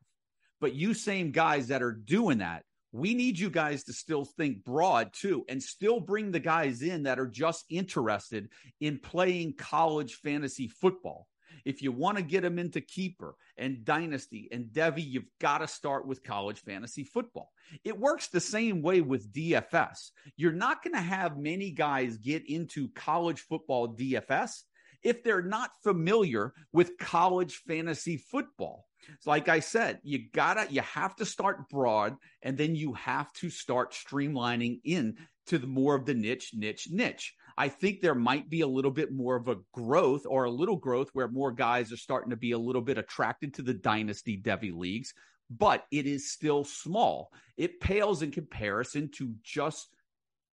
But 0.59 0.73
you 0.73 0.93
same 0.93 1.31
guys 1.31 1.67
that 1.67 1.81
are 1.81 1.91
doing 1.91 2.39
that, 2.39 2.63
we 2.91 3.13
need 3.13 3.37
you 3.37 3.49
guys 3.49 3.83
to 3.85 3.93
still 3.93 4.25
think 4.25 4.63
broad 4.63 5.11
too 5.13 5.45
and 5.49 5.61
still 5.61 5.99
bring 5.99 6.31
the 6.31 6.39
guys 6.39 6.81
in 6.81 7.03
that 7.03 7.19
are 7.19 7.27
just 7.27 7.65
interested 7.69 8.49
in 8.79 8.99
playing 8.99 9.53
college 9.57 10.15
fantasy 10.15 10.67
football 10.67 11.27
if 11.65 11.81
you 11.81 11.91
want 11.91 12.17
to 12.17 12.23
get 12.23 12.41
them 12.41 12.59
into 12.59 12.81
keeper 12.81 13.35
and 13.57 13.85
dynasty 13.85 14.47
and 14.51 14.65
Devy, 14.65 15.05
you've 15.05 15.29
got 15.39 15.59
to 15.59 15.67
start 15.67 16.07
with 16.07 16.23
college 16.23 16.59
fantasy 16.59 17.03
football. 17.03 17.51
It 17.83 17.99
works 17.99 18.27
the 18.27 18.39
same 18.39 18.81
way 18.81 19.01
with 19.01 19.31
DFS. 19.33 20.11
You're 20.37 20.51
not 20.51 20.83
going 20.83 20.95
to 20.95 21.01
have 21.01 21.37
many 21.37 21.71
guys 21.71 22.17
get 22.17 22.49
into 22.49 22.89
college 22.89 23.41
football 23.41 23.95
DFS 23.95 24.63
if 25.03 25.23
they're 25.23 25.41
not 25.41 25.69
familiar 25.83 26.51
with 26.73 26.97
college 26.97 27.61
fantasy 27.67 28.17
football. 28.17 28.87
So 29.19 29.29
like 29.29 29.49
I 29.49 29.59
said, 29.59 29.99
you 30.03 30.19
gotta, 30.33 30.67
you 30.71 30.81
have 30.81 31.15
to 31.17 31.25
start 31.25 31.69
broad 31.69 32.15
and 32.41 32.57
then 32.57 32.75
you 32.75 32.93
have 32.93 33.31
to 33.33 33.51
start 33.51 33.93
streamlining 33.93 34.79
in 34.83 35.17
to 35.47 35.59
the 35.59 35.67
more 35.67 35.93
of 35.93 36.05
the 36.05 36.15
niche, 36.15 36.51
niche, 36.55 36.87
niche. 36.89 37.35
I 37.57 37.69
think 37.69 38.01
there 38.01 38.15
might 38.15 38.49
be 38.49 38.61
a 38.61 38.67
little 38.67 38.91
bit 38.91 39.13
more 39.13 39.35
of 39.35 39.47
a 39.47 39.57
growth 39.73 40.25
or 40.27 40.43
a 40.43 40.51
little 40.51 40.75
growth 40.75 41.09
where 41.13 41.27
more 41.27 41.51
guys 41.51 41.91
are 41.93 41.97
starting 41.97 42.31
to 42.31 42.35
be 42.35 42.51
a 42.51 42.59
little 42.59 42.81
bit 42.81 42.97
attracted 42.97 43.53
to 43.55 43.61
the 43.61 43.73
dynasty 43.73 44.37
Devy 44.37 44.75
leagues, 44.75 45.13
but 45.49 45.85
it 45.91 46.05
is 46.05 46.31
still 46.31 46.65
small. 46.65 47.31
It 47.55 47.79
pales 47.79 48.21
in 48.21 48.31
comparison 48.31 49.09
to 49.17 49.33
just 49.41 49.87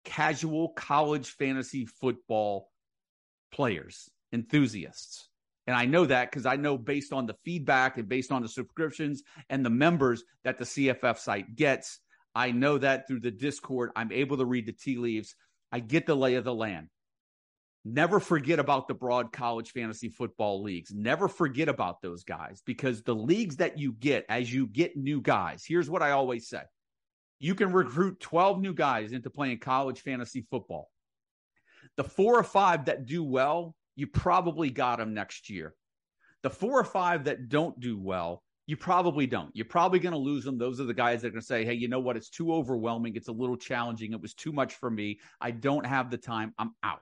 casual 0.04 0.70
college 0.70 1.28
fantasy 1.30 1.84
football 1.84 2.70
players, 3.52 4.08
enthusiasts. 4.32 5.28
And 5.66 5.76
I 5.76 5.84
know 5.84 6.06
that 6.06 6.30
because 6.30 6.46
I 6.46 6.56
know 6.56 6.78
based 6.78 7.12
on 7.12 7.26
the 7.26 7.36
feedback 7.44 7.98
and 7.98 8.08
based 8.08 8.30
on 8.30 8.40
the 8.40 8.48
subscriptions 8.48 9.22
and 9.50 9.64
the 9.64 9.70
members 9.70 10.22
that 10.44 10.58
the 10.58 10.64
CFF 10.64 11.18
site 11.18 11.56
gets, 11.56 11.98
I 12.34 12.52
know 12.52 12.78
that 12.78 13.08
through 13.08 13.20
the 13.20 13.30
Discord, 13.30 13.90
I'm 13.96 14.12
able 14.12 14.36
to 14.36 14.44
read 14.44 14.66
the 14.66 14.72
tea 14.72 14.96
leaves 14.96 15.34
I 15.72 15.80
get 15.80 16.06
the 16.06 16.16
lay 16.16 16.36
of 16.36 16.44
the 16.44 16.54
land. 16.54 16.88
Never 17.84 18.18
forget 18.18 18.58
about 18.58 18.88
the 18.88 18.94
broad 18.94 19.32
college 19.32 19.70
fantasy 19.70 20.08
football 20.08 20.62
leagues. 20.62 20.92
Never 20.92 21.28
forget 21.28 21.68
about 21.68 22.02
those 22.02 22.24
guys 22.24 22.60
because 22.66 23.02
the 23.02 23.14
leagues 23.14 23.56
that 23.56 23.78
you 23.78 23.92
get 23.92 24.26
as 24.28 24.52
you 24.52 24.66
get 24.66 24.96
new 24.96 25.20
guys, 25.20 25.64
here's 25.64 25.88
what 25.88 26.02
I 26.02 26.10
always 26.10 26.48
say 26.48 26.62
you 27.38 27.54
can 27.54 27.72
recruit 27.72 28.18
12 28.20 28.60
new 28.60 28.72
guys 28.74 29.12
into 29.12 29.30
playing 29.30 29.58
college 29.58 30.00
fantasy 30.00 30.46
football. 30.50 30.90
The 31.96 32.04
four 32.04 32.38
or 32.38 32.44
five 32.44 32.86
that 32.86 33.06
do 33.06 33.22
well, 33.22 33.74
you 33.94 34.06
probably 34.06 34.70
got 34.70 34.98
them 34.98 35.14
next 35.14 35.48
year. 35.50 35.74
The 36.42 36.50
four 36.50 36.80
or 36.80 36.84
five 36.84 37.24
that 37.24 37.48
don't 37.48 37.78
do 37.78 37.98
well, 37.98 38.42
you 38.66 38.76
probably 38.76 39.26
don't. 39.26 39.54
You're 39.54 39.64
probably 39.64 40.00
going 40.00 40.12
to 40.12 40.18
lose 40.18 40.44
them. 40.44 40.58
Those 40.58 40.80
are 40.80 40.84
the 40.84 40.94
guys 40.94 41.22
that 41.22 41.28
are 41.28 41.30
going 41.30 41.40
to 41.40 41.46
say, 41.46 41.64
hey, 41.64 41.74
you 41.74 41.88
know 41.88 42.00
what? 42.00 42.16
It's 42.16 42.30
too 42.30 42.52
overwhelming. 42.52 43.14
It's 43.14 43.28
a 43.28 43.32
little 43.32 43.56
challenging. 43.56 44.12
It 44.12 44.20
was 44.20 44.34
too 44.34 44.52
much 44.52 44.74
for 44.74 44.90
me. 44.90 45.20
I 45.40 45.52
don't 45.52 45.86
have 45.86 46.10
the 46.10 46.18
time. 46.18 46.52
I'm 46.58 46.74
out. 46.82 47.00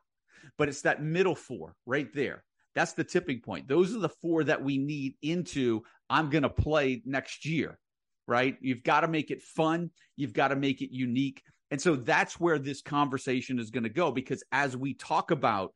But 0.59 0.69
it's 0.69 0.83
that 0.83 1.03
middle 1.03 1.35
four 1.35 1.75
right 1.87 2.09
there. 2.15 2.45
That's 2.75 2.93
the 2.93 3.05
tipping 3.05 3.41
point. 3.41 3.67
Those 3.67 3.95
are 3.95 4.01
the 4.01 4.11
four 4.11 4.45
that 4.45 4.63
we 4.63 4.79
need 4.79 5.15
into 5.23 5.83
I'm 6.11 6.29
going 6.29 6.43
to 6.43 6.51
play 6.51 7.03
next 7.07 7.47
year, 7.47 7.79
right? 8.27 8.57
You've 8.61 8.83
got 8.83 9.01
to 9.01 9.09
make 9.09 9.31
it 9.31 9.43
fun. 9.43 9.91
You've 10.17 10.35
got 10.35 10.49
to 10.49 10.57
make 10.57 10.83
it 10.83 10.95
unique. 10.95 11.43
And 11.71 11.81
so 11.81 11.97
that's 11.97 12.39
where 12.39 12.59
this 12.59 12.83
conversation 12.83 13.59
is 13.59 13.71
going 13.71 13.85
to 13.85 13.89
go 13.89 14.11
because 14.11 14.43
as 14.53 14.77
we 14.77 14.93
talk 14.93 15.31
about 15.31 15.73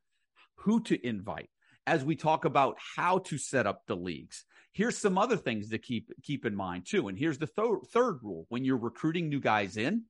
who 0.57 0.83
to 0.83 1.07
invite, 1.07 1.49
as 1.87 2.05
we 2.05 2.15
talk 2.15 2.45
about 2.45 2.77
how 2.97 3.19
to 3.19 3.39
set 3.39 3.67
up 3.67 3.83
the 3.87 3.97
leagues, 3.97 4.45
Here's 4.73 4.99
some 4.99 5.19
other 5.19 5.37
things 5.37 5.71
to 5.71 5.79
keep 5.79 6.11
keep 6.23 6.45
in 6.47 6.55
mind 6.55 6.87
too. 6.87 7.09
And 7.09 7.19
here's 7.19 7.39
the 7.39 7.47
th- 7.47 7.91
third 7.93 8.19
rule: 8.23 8.47
when 8.49 8.65
you're 8.65 8.77
recruiting 8.77 9.29
new 9.29 9.41
guys 9.41 9.77
in, 9.77 10.05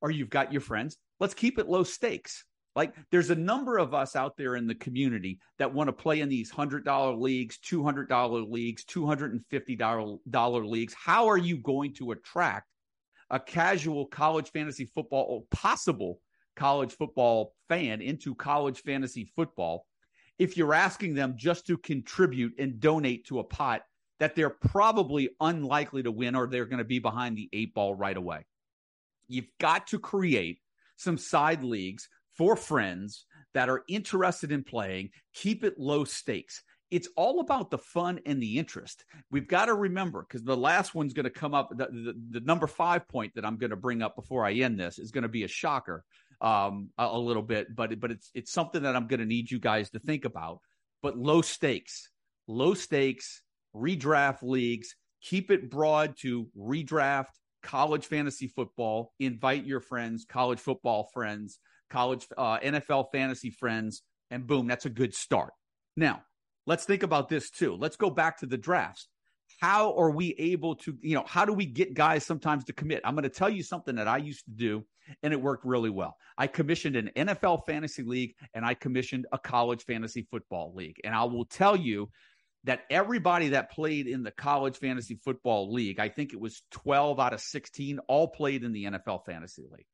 or 0.00 0.10
you've 0.10 0.30
got 0.30 0.52
your 0.52 0.60
friends, 0.60 0.96
let's 1.20 1.34
keep 1.34 1.58
it 1.58 1.68
low 1.68 1.82
stakes. 1.82 2.44
Like 2.74 2.94
there's 3.10 3.30
a 3.30 3.34
number 3.36 3.78
of 3.78 3.92
us 3.94 4.16
out 4.16 4.36
there 4.36 4.56
in 4.56 4.66
the 4.66 4.74
community 4.74 5.40
that 5.58 5.74
want 5.74 5.88
to 5.88 5.92
play 5.92 6.20
in 6.20 6.28
these 6.28 6.50
hundred 6.50 6.84
dollar 6.84 7.14
leagues, 7.14 7.58
two 7.58 7.82
hundred 7.84 8.08
dollar 8.08 8.40
leagues, 8.40 8.84
two 8.84 9.06
hundred 9.06 9.32
and 9.32 9.44
fifty 9.50 9.76
dollar 9.76 10.64
leagues. 10.64 10.94
How 10.94 11.28
are 11.28 11.38
you 11.38 11.58
going 11.58 11.94
to 11.94 12.12
attract 12.12 12.68
a 13.30 13.40
casual 13.40 14.06
college 14.06 14.50
fantasy 14.50 14.86
football 14.86 15.26
or 15.28 15.42
possible 15.50 16.20
college 16.54 16.92
football 16.92 17.54
fan 17.68 18.02
into 18.02 18.34
college 18.34 18.82
fantasy 18.82 19.24
football 19.34 19.86
if 20.38 20.56
you're 20.56 20.74
asking 20.74 21.14
them 21.14 21.34
just 21.36 21.66
to 21.66 21.78
contribute 21.78 22.52
and 22.58 22.80
donate 22.80 23.26
to 23.26 23.38
a 23.38 23.44
pot 23.44 23.82
that 24.22 24.36
they're 24.36 24.50
probably 24.50 25.30
unlikely 25.40 26.04
to 26.04 26.12
win 26.12 26.36
or 26.36 26.46
they're 26.46 26.64
going 26.64 26.78
to 26.78 26.84
be 26.84 27.00
behind 27.00 27.36
the 27.36 27.48
eight 27.52 27.74
ball 27.74 27.92
right 27.92 28.16
away. 28.16 28.46
You've 29.26 29.50
got 29.58 29.88
to 29.88 29.98
create 29.98 30.60
some 30.94 31.18
side 31.18 31.64
leagues 31.64 32.08
for 32.36 32.54
friends 32.54 33.26
that 33.52 33.68
are 33.68 33.82
interested 33.88 34.52
in 34.52 34.62
playing, 34.62 35.10
keep 35.34 35.64
it 35.64 35.76
low 35.76 36.04
stakes. 36.04 36.62
It's 36.88 37.08
all 37.16 37.40
about 37.40 37.72
the 37.72 37.78
fun 37.78 38.20
and 38.24 38.40
the 38.40 38.58
interest. 38.60 39.04
We've 39.32 39.48
got 39.48 39.64
to 39.64 39.74
remember 39.74 40.22
because 40.22 40.44
the 40.44 40.56
last 40.56 40.94
one's 40.94 41.14
going 41.14 41.24
to 41.24 41.30
come 41.30 41.52
up. 41.52 41.70
The, 41.70 41.86
the, 41.86 42.14
the, 42.38 42.40
number 42.42 42.68
five 42.68 43.08
point 43.08 43.32
that 43.34 43.44
I'm 43.44 43.56
going 43.56 43.70
to 43.70 43.76
bring 43.76 44.02
up 44.02 44.14
before 44.14 44.46
I 44.46 44.52
end 44.52 44.78
this 44.78 45.00
is 45.00 45.10
going 45.10 45.22
to 45.22 45.28
be 45.28 45.42
a 45.42 45.48
shocker 45.48 46.04
um, 46.40 46.90
a, 46.96 47.06
a 47.06 47.18
little 47.18 47.42
bit, 47.42 47.74
but 47.74 47.98
but 47.98 48.12
it's 48.12 48.30
it's 48.34 48.52
something 48.52 48.84
that 48.84 48.94
I'm 48.94 49.08
going 49.08 49.18
to 49.18 49.26
need 49.26 49.50
you 49.50 49.58
guys 49.58 49.90
to 49.90 49.98
think 49.98 50.24
about. 50.24 50.60
But 51.02 51.18
low 51.18 51.42
stakes, 51.42 52.08
low 52.46 52.74
stakes, 52.74 53.42
redraft 53.74 54.42
leagues, 54.42 54.94
keep 55.22 55.50
it 55.50 55.70
broad 55.70 56.16
to 56.20 56.48
redraft 56.58 57.26
college 57.62 58.06
fantasy 58.06 58.48
football, 58.48 59.12
invite 59.20 59.64
your 59.64 59.80
friends, 59.80 60.24
college 60.28 60.58
football 60.58 61.08
friends, 61.14 61.58
college 61.90 62.26
uh, 62.36 62.58
NFL 62.58 63.06
fantasy 63.12 63.50
friends, 63.50 64.02
and 64.30 64.46
boom, 64.46 64.66
that's 64.66 64.86
a 64.86 64.90
good 64.90 65.14
start. 65.14 65.52
Now, 65.96 66.22
let's 66.66 66.84
think 66.84 67.02
about 67.02 67.28
this 67.28 67.50
too. 67.50 67.76
Let's 67.76 67.96
go 67.96 68.10
back 68.10 68.38
to 68.38 68.46
the 68.46 68.58
drafts. 68.58 69.08
How 69.60 69.94
are 69.96 70.10
we 70.10 70.34
able 70.38 70.74
to, 70.76 70.96
you 71.02 71.14
know, 71.14 71.24
how 71.26 71.44
do 71.44 71.52
we 71.52 71.66
get 71.66 71.94
guys 71.94 72.24
sometimes 72.24 72.64
to 72.64 72.72
commit? 72.72 73.02
I'm 73.04 73.14
going 73.14 73.24
to 73.24 73.28
tell 73.28 73.50
you 73.50 73.62
something 73.62 73.94
that 73.96 74.08
I 74.08 74.16
used 74.16 74.44
to 74.46 74.50
do 74.50 74.84
and 75.22 75.32
it 75.32 75.40
worked 75.40 75.64
really 75.64 75.90
well. 75.90 76.16
I 76.38 76.46
commissioned 76.46 76.96
an 76.96 77.10
NFL 77.16 77.66
fantasy 77.66 78.02
league 78.02 78.34
and 78.54 78.64
I 78.64 78.74
commissioned 78.74 79.26
a 79.32 79.38
college 79.38 79.84
fantasy 79.84 80.26
football 80.30 80.72
league. 80.74 80.96
And 81.04 81.14
I 81.14 81.24
will 81.24 81.44
tell 81.44 81.76
you 81.76 82.10
that 82.64 82.82
everybody 82.90 83.50
that 83.50 83.70
played 83.70 84.06
in 84.06 84.22
the 84.22 84.30
college 84.30 84.78
fantasy 84.78 85.18
football 85.24 85.72
league, 85.72 85.98
I 85.98 86.08
think 86.08 86.32
it 86.32 86.40
was 86.40 86.62
12 86.70 87.18
out 87.18 87.32
of 87.32 87.40
16, 87.40 87.98
all 88.08 88.28
played 88.28 88.62
in 88.62 88.72
the 88.72 88.84
NFL 88.84 89.24
fantasy 89.26 89.64
league. 89.70 89.86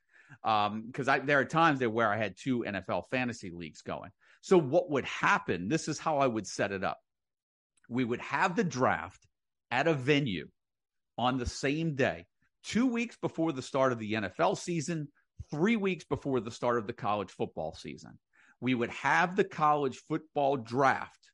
Because 0.42 1.08
um, 1.08 1.26
there 1.26 1.38
are 1.38 1.44
times 1.44 1.78
there 1.78 1.88
where 1.88 2.12
I 2.12 2.18
had 2.18 2.34
two 2.36 2.64
NFL 2.66 3.04
fantasy 3.10 3.50
leagues 3.50 3.80
going. 3.80 4.10
So 4.42 4.58
what 4.58 4.90
would 4.90 5.06
happen? 5.06 5.68
This 5.68 5.88
is 5.88 5.98
how 5.98 6.18
I 6.18 6.26
would 6.26 6.46
set 6.46 6.72
it 6.72 6.84
up. 6.84 6.98
We 7.88 8.04
would 8.04 8.20
have 8.20 8.54
the 8.54 8.64
draft 8.64 9.26
at 9.70 9.88
a 9.88 9.94
venue 9.94 10.48
on 11.16 11.38
the 11.38 11.46
same 11.46 11.94
day, 11.94 12.26
two 12.62 12.86
weeks 12.86 13.16
before 13.16 13.52
the 13.52 13.62
start 13.62 13.92
of 13.92 13.98
the 13.98 14.12
NFL 14.12 14.58
season, 14.58 15.08
three 15.50 15.76
weeks 15.76 16.04
before 16.04 16.40
the 16.40 16.50
start 16.50 16.78
of 16.78 16.86
the 16.86 16.92
college 16.92 17.30
football 17.30 17.74
season. 17.74 18.18
We 18.60 18.74
would 18.74 18.90
have 18.90 19.36
the 19.36 19.44
college 19.44 20.02
football 20.08 20.56
draft 20.56 21.30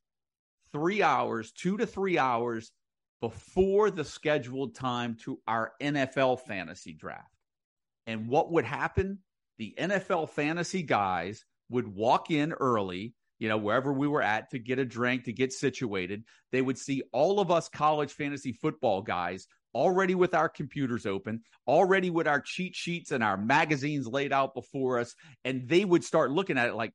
three 0.74 1.02
hours, 1.02 1.52
two 1.52 1.76
to 1.76 1.86
three 1.86 2.18
hours 2.18 2.72
before 3.20 3.90
the 3.90 4.04
scheduled 4.04 4.74
time 4.74 5.16
to 5.22 5.40
our 5.46 5.72
NFL 5.80 6.40
fantasy 6.40 6.92
draft. 6.92 7.30
And 8.08 8.28
what 8.28 8.50
would 8.52 8.64
happen? 8.64 9.20
The 9.56 9.72
NFL 9.78 10.30
fantasy 10.30 10.82
guys 10.82 11.44
would 11.70 11.86
walk 11.86 12.32
in 12.32 12.52
early, 12.52 13.14
you 13.38 13.48
know, 13.48 13.56
wherever 13.56 13.92
we 13.92 14.08
were 14.08 14.20
at 14.20 14.50
to 14.50 14.58
get 14.58 14.80
a 14.80 14.84
drink, 14.84 15.24
to 15.24 15.32
get 15.32 15.52
situated. 15.52 16.24
They 16.50 16.60
would 16.60 16.76
see 16.76 17.04
all 17.12 17.38
of 17.38 17.52
us 17.52 17.68
college 17.68 18.12
fantasy 18.12 18.52
football 18.52 19.00
guys 19.00 19.46
already 19.76 20.16
with 20.16 20.34
our 20.34 20.48
computers 20.48 21.06
open, 21.06 21.42
already 21.68 22.10
with 22.10 22.26
our 22.26 22.40
cheat 22.40 22.74
sheets 22.74 23.12
and 23.12 23.22
our 23.22 23.36
magazines 23.36 24.08
laid 24.08 24.32
out 24.32 24.54
before 24.54 24.98
us. 24.98 25.14
And 25.44 25.68
they 25.68 25.84
would 25.84 26.04
start 26.04 26.32
looking 26.32 26.58
at 26.58 26.68
it 26.68 26.74
like, 26.74 26.92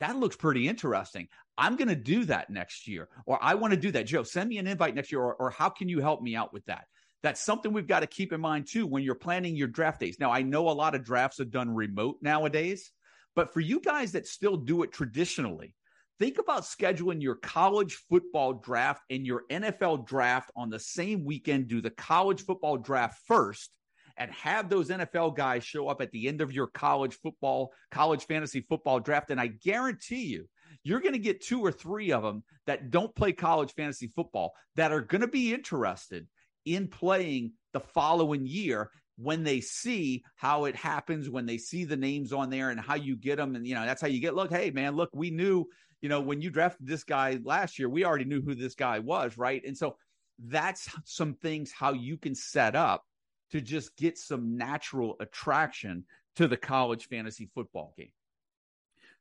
that 0.00 0.16
looks 0.16 0.36
pretty 0.36 0.68
interesting. 0.68 1.28
I'm 1.58 1.76
going 1.76 1.88
to 1.88 1.96
do 1.96 2.24
that 2.26 2.50
next 2.50 2.86
year, 2.86 3.08
or 3.24 3.38
I 3.42 3.54
want 3.54 3.72
to 3.72 3.80
do 3.80 3.90
that. 3.92 4.06
Joe, 4.06 4.22
send 4.22 4.48
me 4.48 4.58
an 4.58 4.66
invite 4.66 4.94
next 4.94 5.10
year, 5.10 5.22
or, 5.22 5.34
or 5.34 5.50
how 5.50 5.70
can 5.70 5.88
you 5.88 6.00
help 6.00 6.20
me 6.20 6.36
out 6.36 6.52
with 6.52 6.64
that? 6.66 6.84
That's 7.22 7.40
something 7.40 7.72
we've 7.72 7.86
got 7.86 8.00
to 8.00 8.06
keep 8.06 8.32
in 8.32 8.40
mind 8.40 8.68
too 8.68 8.86
when 8.86 9.02
you're 9.02 9.14
planning 9.14 9.56
your 9.56 9.68
draft 9.68 10.00
days. 10.00 10.18
Now, 10.20 10.30
I 10.30 10.42
know 10.42 10.68
a 10.68 10.70
lot 10.70 10.94
of 10.94 11.04
drafts 11.04 11.40
are 11.40 11.46
done 11.46 11.74
remote 11.74 12.18
nowadays, 12.20 12.92
but 13.34 13.52
for 13.52 13.60
you 13.60 13.80
guys 13.80 14.12
that 14.12 14.26
still 14.26 14.56
do 14.56 14.82
it 14.82 14.92
traditionally, 14.92 15.74
think 16.18 16.38
about 16.38 16.62
scheduling 16.62 17.22
your 17.22 17.36
college 17.36 17.94
football 18.08 18.52
draft 18.52 19.02
and 19.10 19.26
your 19.26 19.44
NFL 19.50 20.06
draft 20.06 20.50
on 20.54 20.68
the 20.68 20.78
same 20.78 21.24
weekend. 21.24 21.68
Do 21.68 21.80
the 21.80 21.90
college 21.90 22.44
football 22.44 22.76
draft 22.76 23.18
first 23.26 23.70
and 24.16 24.30
have 24.32 24.68
those 24.68 24.88
NFL 24.88 25.36
guys 25.36 25.64
show 25.64 25.88
up 25.88 26.00
at 26.00 26.10
the 26.10 26.28
end 26.28 26.40
of 26.40 26.52
your 26.52 26.66
college 26.66 27.14
football, 27.22 27.72
college 27.90 28.26
fantasy 28.26 28.60
football 28.60 29.00
draft. 29.00 29.30
And 29.30 29.40
I 29.40 29.48
guarantee 29.48 30.26
you, 30.26 30.48
you're 30.82 31.00
going 31.00 31.12
to 31.12 31.18
get 31.18 31.40
two 31.40 31.60
or 31.60 31.72
three 31.72 32.12
of 32.12 32.22
them 32.22 32.44
that 32.66 32.90
don't 32.90 33.14
play 33.14 33.32
college 33.32 33.72
fantasy 33.74 34.12
football 34.14 34.52
that 34.76 34.92
are 34.92 35.00
going 35.00 35.20
to 35.20 35.28
be 35.28 35.52
interested 35.52 36.26
in 36.64 36.88
playing 36.88 37.52
the 37.72 37.80
following 37.80 38.46
year 38.46 38.90
when 39.18 39.44
they 39.44 39.60
see 39.60 40.22
how 40.34 40.66
it 40.66 40.76
happens, 40.76 41.30
when 41.30 41.46
they 41.46 41.58
see 41.58 41.84
the 41.84 41.96
names 41.96 42.32
on 42.32 42.50
there 42.50 42.70
and 42.70 42.80
how 42.80 42.94
you 42.94 43.16
get 43.16 43.36
them. 43.36 43.56
And, 43.56 43.66
you 43.66 43.74
know, 43.74 43.84
that's 43.84 44.02
how 44.02 44.08
you 44.08 44.20
get, 44.20 44.34
look, 44.34 44.50
hey, 44.50 44.70
man, 44.70 44.94
look, 44.94 45.10
we 45.14 45.30
knew, 45.30 45.66
you 46.00 46.08
know, 46.08 46.20
when 46.20 46.40
you 46.40 46.50
drafted 46.50 46.86
this 46.86 47.04
guy 47.04 47.38
last 47.42 47.78
year, 47.78 47.88
we 47.88 48.04
already 48.04 48.24
knew 48.26 48.42
who 48.42 48.54
this 48.54 48.74
guy 48.74 48.98
was, 48.98 49.38
right? 49.38 49.62
And 49.66 49.76
so 49.76 49.96
that's 50.38 50.90
some 51.04 51.34
things 51.34 51.72
how 51.72 51.92
you 51.92 52.18
can 52.18 52.34
set 52.34 52.76
up 52.76 53.04
to 53.50 53.60
just 53.60 53.96
get 53.96 54.18
some 54.18 54.56
natural 54.56 55.16
attraction 55.20 56.04
to 56.36 56.48
the 56.48 56.56
college 56.56 57.08
fantasy 57.08 57.48
football 57.54 57.94
game. 57.96 58.12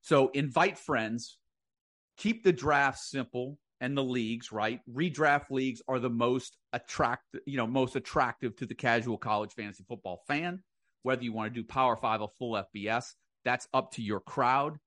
So 0.01 0.29
invite 0.29 0.77
friends, 0.77 1.37
keep 2.17 2.43
the 2.43 2.53
draft 2.53 2.99
simple 2.99 3.57
and 3.81 3.97
the 3.97 4.03
leagues, 4.03 4.51
right? 4.51 4.79
Redraft 4.91 5.49
leagues 5.49 5.81
are 5.87 5.99
the 5.99 6.09
most 6.09 6.57
attractive, 6.73 7.41
you 7.45 7.57
know, 7.57 7.67
most 7.67 7.95
attractive 7.95 8.55
to 8.57 8.65
the 8.65 8.75
casual 8.75 9.17
college 9.17 9.53
fantasy 9.53 9.83
football 9.87 10.21
fan. 10.27 10.63
Whether 11.03 11.23
you 11.23 11.33
want 11.33 11.53
to 11.53 11.61
do 11.61 11.65
Power 11.65 11.95
Five 11.95 12.21
or 12.21 12.29
full 12.37 12.53
FBS, 12.53 13.13
that's 13.43 13.67
up 13.73 13.91
to 13.93 14.01
your 14.01 14.19
crowd. 14.19 14.77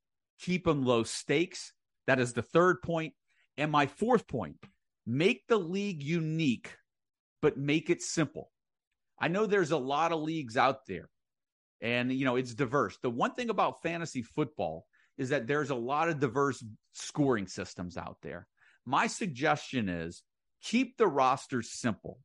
Keep 0.40 0.64
them 0.64 0.84
low 0.84 1.02
stakes. 1.04 1.72
That 2.06 2.18
is 2.18 2.32
the 2.32 2.42
third 2.42 2.82
point. 2.82 3.14
And 3.56 3.70
my 3.70 3.86
fourth 3.86 4.26
point 4.26 4.56
make 5.06 5.46
the 5.48 5.58
league 5.58 6.02
unique, 6.02 6.76
but 7.40 7.56
make 7.56 7.90
it 7.90 8.02
simple. 8.02 8.50
I 9.20 9.28
know 9.28 9.46
there's 9.46 9.72
a 9.72 9.78
lot 9.78 10.12
of 10.12 10.22
leagues 10.22 10.56
out 10.56 10.86
there 10.86 11.08
and, 11.80 12.12
you 12.12 12.24
know, 12.24 12.36
it's 12.36 12.54
diverse. 12.54 12.98
The 13.02 13.10
one 13.10 13.34
thing 13.34 13.50
about 13.50 13.82
fantasy 13.82 14.22
football 14.22 14.86
is 15.16 15.30
that 15.30 15.46
there's 15.46 15.70
a 15.70 15.76
lot 15.76 16.08
of 16.08 16.20
diverse 16.20 16.64
scoring 16.92 17.46
systems 17.46 17.96
out 17.96 18.16
there. 18.22 18.46
My 18.84 19.06
suggestion 19.06 19.88
is 19.88 20.22
keep 20.62 20.96
the 20.96 21.06
rosters 21.06 21.72
simple, 21.72 22.18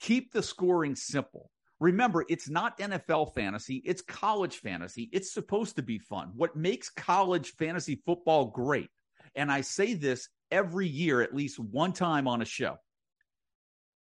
keep 0.00 0.32
the 0.32 0.42
scoring 0.42 0.96
simple. 0.96 1.50
Remember, 1.80 2.24
it's 2.28 2.48
not 2.48 2.78
NFL 2.78 3.34
fantasy, 3.34 3.82
it's 3.84 4.02
college 4.02 4.58
fantasy. 4.58 5.10
It's 5.12 5.32
supposed 5.32 5.76
to 5.76 5.82
be 5.82 5.98
fun. 5.98 6.30
What 6.36 6.54
makes 6.54 6.90
college 6.90 7.54
fantasy 7.56 8.00
football 8.06 8.46
great, 8.46 8.88
and 9.34 9.50
I 9.50 9.62
say 9.62 9.94
this 9.94 10.28
every 10.50 10.86
year 10.86 11.22
at 11.22 11.34
least 11.34 11.58
one 11.58 11.92
time 11.92 12.28
on 12.28 12.42
a 12.42 12.44
show. 12.44 12.76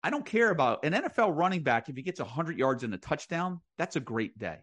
I 0.06 0.12
don't 0.12 0.24
care 0.24 0.52
about 0.52 0.86
an 0.86 0.94
NFL 0.94 1.36
running 1.36 1.64
back. 1.64 1.90
If 1.90 1.96
he 1.96 2.04
gets 2.04 2.20
100 2.20 2.60
yards 2.60 2.84
and 2.84 2.94
a 2.94 2.98
touchdown, 3.00 3.62
that's 3.80 3.96
a 3.96 4.00
great 4.00 4.38
day. 4.38 4.60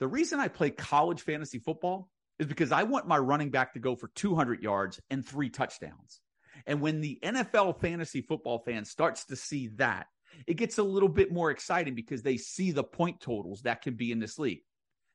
The 0.00 0.08
reason 0.08 0.40
I 0.40 0.48
play 0.48 0.70
college 0.70 1.20
fantasy 1.20 1.58
football 1.58 2.08
is 2.38 2.46
because 2.46 2.72
I 2.72 2.84
want 2.84 3.06
my 3.06 3.18
running 3.18 3.50
back 3.50 3.74
to 3.74 3.80
go 3.80 3.96
for 3.96 4.08
200 4.14 4.62
yards 4.62 4.98
and 5.10 5.22
three 5.22 5.50
touchdowns. 5.50 6.22
And 6.64 6.80
when 6.80 7.02
the 7.02 7.18
NFL 7.22 7.82
fantasy 7.82 8.22
football 8.22 8.60
fan 8.60 8.86
starts 8.86 9.26
to 9.26 9.36
see 9.36 9.66
that, 9.76 10.06
it 10.46 10.54
gets 10.54 10.78
a 10.78 10.82
little 10.82 11.10
bit 11.10 11.30
more 11.30 11.50
exciting 11.50 11.94
because 11.94 12.22
they 12.22 12.38
see 12.38 12.70
the 12.70 12.82
point 12.82 13.20
totals 13.20 13.60
that 13.64 13.82
can 13.82 13.92
be 13.92 14.10
in 14.10 14.20
this 14.20 14.38
league. 14.38 14.62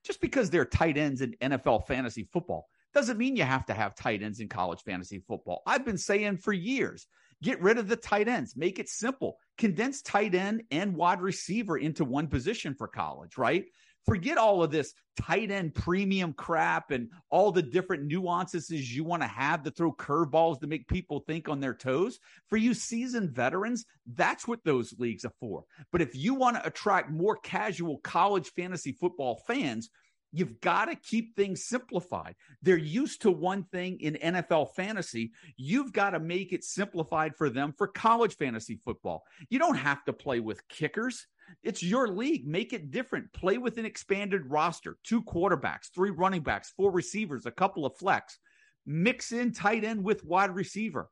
Just 0.05 0.21
because 0.21 0.51
they're 0.51 0.65
tight 0.65 1.00
ends 1.00 1.19
in 1.19 1.36
NFL 1.41 1.88
fantasy 1.88 2.30
football 2.32 2.67
doesn't 2.93 3.17
mean 3.17 3.36
you 3.36 3.43
have 3.43 3.65
to 3.65 3.73
have 3.73 3.95
tight 3.95 4.21
ends 4.21 4.39
in 4.39 4.49
college 4.49 4.84
fantasy 4.84 5.23
football. 5.27 5.63
I've 5.65 5.84
been 5.84 5.97
saying 5.97 6.38
for 6.38 6.54
years 6.54 7.08
get 7.41 7.62
rid 7.62 7.77
of 7.77 7.88
the 7.88 7.95
tight 7.95 8.27
ends, 8.27 8.56
make 8.56 8.80
it 8.80 8.89
simple, 8.89 9.38
condense 9.58 10.01
tight 10.01 10.36
end 10.36 10.63
and 10.71 10.95
wide 10.95 11.21
receiver 11.21 11.77
into 11.77 12.06
one 12.06 12.27
position 12.27 12.75
for 12.75 12.88
college, 12.88 13.38
right? 13.38 13.65
Forget 14.06 14.39
all 14.39 14.63
of 14.63 14.71
this 14.71 14.93
tight 15.15 15.51
end 15.51 15.75
premium 15.75 16.34
crap 16.34 16.89
and 16.89 17.10
all 17.30 17.51
the 17.51 17.62
different 17.62 18.06
nuances 18.06 18.69
you 18.69 19.04
want 19.04 19.21
to 19.21 19.27
have 19.27 19.62
to 19.63 19.71
throw 19.71 19.93
curveballs 19.93 20.60
to 20.60 20.67
make 20.67 20.88
people 20.88 21.19
think 21.19 21.47
on 21.47 21.60
their 21.60 21.75
toes. 21.75 22.19
For 22.47 22.58
you 22.58 22.73
seasoned 22.73 23.32
veterans, 23.32 23.86
that's 24.08 24.47
what 24.47 24.63
those 24.63 24.95
leagues 24.97 25.23
are 25.25 25.34
for. 25.39 25.65
But 25.91 26.01
if 26.01 26.15
you 26.15 26.34
want 26.34 26.56
to 26.56 26.65
attract 26.65 27.12
more 27.12 27.38
casual 27.38 27.99
college 27.99 28.51
fantasy 28.56 28.93
football 28.93 29.43
fans, 29.45 29.91
You've 30.34 30.62
got 30.62 30.86
to 30.86 30.96
keep 30.96 31.36
things 31.36 31.65
simplified. 31.65 32.36
They're 32.62 32.78
used 32.78 33.24
to 33.24 33.32
one 33.32 33.63
thing 33.63 34.00
in 34.00 34.13
NFL 34.15 34.74
fantasy. 34.76 35.32
You've 35.58 35.91
got 35.91 36.12
to 36.12 36.20
make 36.20 36.54
it 36.54 36.63
simplified 36.63 37.36
for 37.36 37.50
them 37.50 37.74
for 37.78 37.88
college 37.88 38.38
fantasy 38.38 38.80
football. 38.86 39.24
You 39.50 39.60
don't 39.60 39.76
have 39.76 40.04
to 40.06 40.13
play 40.13 40.39
with 40.39 40.67
kickers. 40.70 41.28
It's 41.63 41.84
your 41.84 42.08
league. 42.08 42.48
Make 42.48 42.72
it 42.72 42.91
different. 42.91 43.34
Play 43.34 43.58
with 43.58 43.78
an 43.78 43.86
expanded 43.86 44.44
roster 44.46 44.98
two 45.04 45.22
quarterbacks, 45.24 45.91
three 45.94 46.12
running 46.12 46.41
backs, 46.41 46.74
four 46.78 46.91
receivers, 46.91 47.46
a 47.46 47.52
couple 47.52 47.86
of 47.86 47.98
flex. 47.98 48.39
Mix 48.86 49.32
in 49.32 49.52
tight 49.52 49.84
end 49.84 50.04
with 50.04 50.24
wide 50.24 50.56
receiver. 50.56 51.10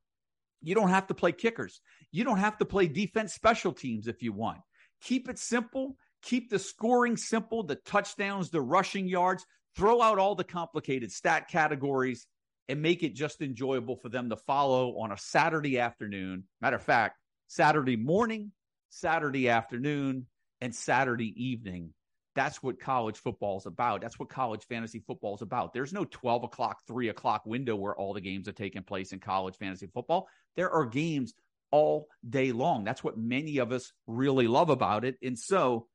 You 0.62 0.76
don't 0.76 0.90
have 0.90 1.08
to 1.08 1.14
play 1.14 1.32
kickers. 1.32 1.82
You 2.12 2.24
don't 2.24 2.40
have 2.40 2.58
to 2.58 2.66
play 2.66 2.88
defense 2.88 3.34
special 3.34 3.74
teams 3.74 4.08
if 4.08 4.24
you 4.24 4.34
want. 4.34 4.60
Keep 5.02 5.30
it 5.30 5.40
simple. 5.40 5.96
Keep 6.24 6.50
the 6.50 6.60
scoring 6.60 7.18
simple, 7.18 7.64
the 7.64 7.76
touchdowns, 7.76 8.50
the 8.50 8.62
rushing 8.62 9.08
yards. 9.08 9.46
Throw 9.76 10.02
out 10.02 10.20
all 10.20 10.36
the 10.36 10.44
complicated 10.44 11.12
stat 11.12 11.48
categories 11.50 12.28
and 12.68 12.82
make 12.82 13.04
it 13.04 13.16
just 13.16 13.42
enjoyable 13.42 13.96
for 13.96 14.10
them 14.10 14.30
to 14.30 14.36
follow 14.36 15.00
on 15.00 15.12
a 15.12 15.18
Saturday 15.18 15.80
afternoon. 15.80 16.44
Matter 16.62 16.76
of 16.76 16.84
fact, 16.84 17.18
Saturday 17.48 17.96
morning, 17.96 18.52
Saturday 18.90 19.50
afternoon, 19.50 20.28
and 20.62 20.76
Saturday 20.76 21.34
evening. 21.36 21.94
That's 22.36 22.62
what 22.62 22.80
college 22.80 23.18
football 23.18 23.58
is 23.58 23.66
about. 23.66 24.02
That's 24.02 24.20
what 24.20 24.30
college 24.30 24.66
fantasy 24.68 25.00
football 25.00 25.36
is 25.36 25.42
about. 25.42 25.74
There's 25.74 25.94
no 25.94 26.06
12 26.06 26.44
o'clock, 26.44 26.82
3 26.88 27.10
o'clock 27.10 27.46
window 27.46 27.76
where 27.76 27.96
all 27.96 28.14
the 28.14 28.22
games 28.22 28.48
are 28.48 28.54
taking 28.54 28.84
place 28.84 29.14
in 29.14 29.20
college 29.20 29.58
fantasy 29.58 29.88
football. 29.88 30.28
There 30.56 30.70
are 30.70 30.86
games 30.86 31.34
all 31.72 32.08
day 32.28 32.52
long. 32.52 32.84
That's 32.84 33.04
what 33.04 33.18
many 33.18 33.58
of 33.58 33.72
us 33.72 33.92
really 34.08 34.48
love 34.48 34.70
about 34.70 35.06
it. 35.06 35.16
And 35.24 35.38
so 35.38 35.88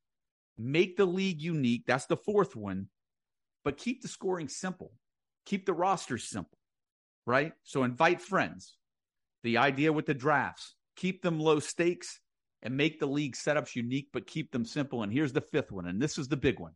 make 0.58 0.96
the 0.96 1.06
league 1.06 1.40
unique. 1.40 1.84
That's 1.86 2.06
the 2.06 2.16
fourth 2.16 2.54
one, 2.56 2.88
but 3.64 3.76
keep 3.76 4.02
the 4.02 4.08
scoring 4.08 4.48
simple, 4.48 4.92
keep 5.46 5.66
the 5.66 5.74
roster 5.74 6.18
simple, 6.18 6.58
right? 7.26 7.52
So 7.62 7.82
invite 7.84 8.20
friends. 8.20 8.76
The 9.42 9.58
idea 9.58 9.92
with 9.92 10.06
the 10.06 10.14
drafts, 10.14 10.74
keep 10.96 11.22
them 11.22 11.38
low 11.38 11.60
stakes 11.60 12.20
and 12.62 12.76
make 12.76 12.98
the 12.98 13.06
league 13.06 13.36
setups 13.36 13.76
unique, 13.76 14.08
but 14.12 14.26
keep 14.26 14.50
them 14.52 14.64
simple. 14.64 15.02
And 15.02 15.12
here's 15.12 15.34
the 15.34 15.42
fifth 15.42 15.70
one, 15.70 15.86
and 15.86 16.00
this 16.00 16.16
is 16.16 16.28
the 16.28 16.36
big 16.36 16.58
one. 16.58 16.72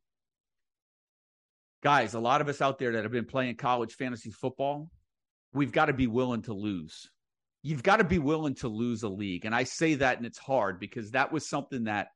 Guys, 1.83 2.15
a 2.15 2.21
lot 2.21 2.41
of 2.41 2.49
us 2.49 2.61
out 2.61 2.79
there 2.79 2.93
that 2.93 3.05
have 3.05 3.13
been 3.13 3.25
playing 3.25 3.57
college 3.57 3.95
fantasy 3.95 4.31
football, 4.31 4.91
we've 5.55 5.73
got 5.73 5.87
to 5.87 5.93
be 5.95 6.07
willing 6.07 6.43
to 6.43 6.53
lose. 6.53 7.09
You've 7.63 7.83
got 7.83 7.97
to 7.97 8.05
be 8.05 8.19
willing 8.19 8.55
to 8.57 8.69
lose 8.69 9.03
a 9.03 9.09
league. 9.09 9.45
And 9.45 9.55
I 9.55 9.65
say 9.65 9.95
that, 9.95 10.19
and 10.19 10.27
it's 10.27 10.39
hard 10.39 10.79
because 10.79 11.13
that 11.13 11.33
was 11.33 11.49
something 11.49 11.85
that 11.85 12.09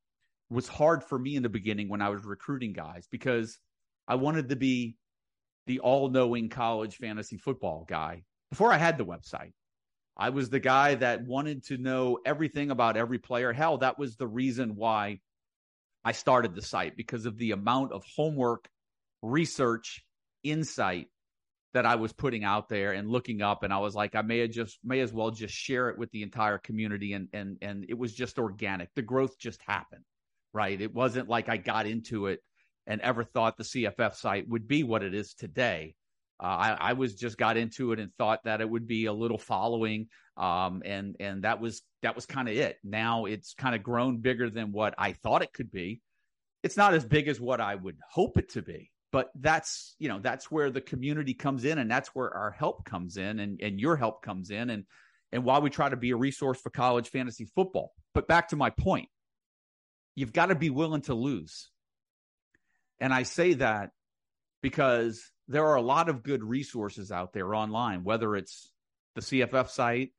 was 0.52 0.68
hard 0.68 1.04
for 1.04 1.18
me 1.18 1.36
in 1.36 1.42
the 1.42 1.48
beginning 1.48 1.88
when 1.88 2.02
I 2.02 2.10
was 2.10 2.24
recruiting 2.24 2.72
guys 2.72 3.06
because 3.10 3.58
I 4.06 4.16
wanted 4.16 4.50
to 4.50 4.56
be 4.56 4.96
the 5.66 5.80
all 5.80 6.08
knowing 6.08 6.48
college 6.48 6.96
fantasy 6.96 7.36
football 7.36 7.84
guy 7.88 8.24
before 8.50 8.72
I 8.72 8.78
had 8.78 8.98
the 8.98 9.06
website. 9.06 9.52
I 10.16 10.30
was 10.30 10.50
the 10.50 10.60
guy 10.60 10.96
that 10.96 11.24
wanted 11.24 11.64
to 11.64 11.78
know 11.78 12.18
everything 12.24 12.70
about 12.70 12.96
every 12.96 13.18
player. 13.18 13.52
Hell, 13.52 13.78
that 13.78 13.98
was 13.98 14.16
the 14.16 14.26
reason 14.26 14.76
why 14.76 15.20
I 16.04 16.12
started 16.12 16.54
the 16.54 16.62
site 16.62 16.96
because 16.96 17.26
of 17.26 17.38
the 17.38 17.52
amount 17.52 17.92
of 17.92 18.04
homework, 18.16 18.68
research, 19.22 20.04
insight 20.42 21.08
that 21.72 21.86
I 21.86 21.94
was 21.94 22.12
putting 22.12 22.44
out 22.44 22.68
there 22.68 22.92
and 22.92 23.08
looking 23.08 23.40
up. 23.40 23.62
And 23.62 23.72
I 23.72 23.78
was 23.78 23.94
like, 23.94 24.14
I 24.14 24.22
may 24.22 24.40
have 24.40 24.50
just 24.50 24.78
may 24.84 25.00
as 25.00 25.12
well 25.12 25.30
just 25.30 25.54
share 25.54 25.88
it 25.88 25.98
with 25.98 26.10
the 26.10 26.22
entire 26.22 26.58
community. 26.58 27.14
And 27.14 27.28
and 27.32 27.56
and 27.62 27.86
it 27.88 27.96
was 27.96 28.12
just 28.12 28.38
organic. 28.38 28.90
The 28.94 29.02
growth 29.02 29.38
just 29.38 29.62
happened. 29.62 30.04
Right. 30.52 30.80
It 30.80 30.94
wasn't 30.94 31.28
like 31.28 31.48
I 31.48 31.56
got 31.56 31.86
into 31.86 32.26
it 32.26 32.40
and 32.86 33.00
ever 33.00 33.24
thought 33.24 33.56
the 33.56 33.64
CFF 33.64 34.14
site 34.14 34.48
would 34.48 34.66
be 34.66 34.82
what 34.82 35.02
it 35.02 35.14
is 35.14 35.34
today. 35.34 35.94
Uh, 36.42 36.46
I, 36.46 36.76
I, 36.80 36.92
was 36.94 37.14
just 37.14 37.38
got 37.38 37.56
into 37.56 37.92
it 37.92 38.00
and 38.00 38.10
thought 38.18 38.40
that 38.44 38.60
it 38.60 38.68
would 38.68 38.88
be 38.88 39.06
a 39.06 39.12
little 39.12 39.38
following, 39.38 40.08
um, 40.36 40.82
and 40.84 41.14
and 41.20 41.44
that 41.44 41.60
was 41.60 41.82
that 42.02 42.16
was 42.16 42.26
kind 42.26 42.48
of 42.48 42.56
it. 42.56 42.78
Now 42.82 43.26
it's 43.26 43.54
kind 43.54 43.76
of 43.76 43.82
grown 43.84 44.18
bigger 44.18 44.50
than 44.50 44.72
what 44.72 44.94
I 44.98 45.12
thought 45.12 45.42
it 45.42 45.52
could 45.52 45.70
be. 45.70 46.00
It's 46.64 46.76
not 46.76 46.94
as 46.94 47.04
big 47.04 47.28
as 47.28 47.40
what 47.40 47.60
I 47.60 47.76
would 47.76 47.96
hope 48.10 48.38
it 48.38 48.50
to 48.54 48.62
be, 48.62 48.90
but 49.12 49.30
that's 49.38 49.94
you 50.00 50.08
know 50.08 50.18
that's 50.18 50.50
where 50.50 50.70
the 50.70 50.80
community 50.80 51.32
comes 51.32 51.64
in, 51.64 51.78
and 51.78 51.88
that's 51.88 52.08
where 52.08 52.34
our 52.34 52.50
help 52.50 52.84
comes 52.84 53.18
in, 53.18 53.38
and 53.38 53.60
and 53.62 53.78
your 53.78 53.94
help 53.94 54.22
comes 54.22 54.50
in, 54.50 54.70
and 54.70 54.84
and 55.30 55.44
while 55.44 55.62
we 55.62 55.70
try 55.70 55.88
to 55.88 55.96
be 55.96 56.10
a 56.10 56.16
resource 56.16 56.60
for 56.60 56.70
college 56.70 57.08
fantasy 57.08 57.46
football. 57.54 57.92
But 58.14 58.26
back 58.26 58.48
to 58.48 58.56
my 58.56 58.70
point, 58.70 59.08
you've 60.14 60.32
got 60.32 60.46
to 60.46 60.54
be 60.54 60.70
willing 60.70 61.02
to 61.02 61.14
lose. 61.14 61.70
And 63.00 63.12
I 63.12 63.24
say 63.24 63.54
that 63.54 63.90
because 64.62 65.30
there 65.48 65.66
are 65.66 65.74
a 65.74 65.82
lot 65.82 66.08
of 66.08 66.22
good 66.22 66.42
resources 66.42 67.10
out 67.10 67.32
there 67.32 67.54
online, 67.54 68.04
whether 68.04 68.36
it's 68.36 68.72
the 69.14 69.20
CFF 69.20 69.68
site 69.68 70.12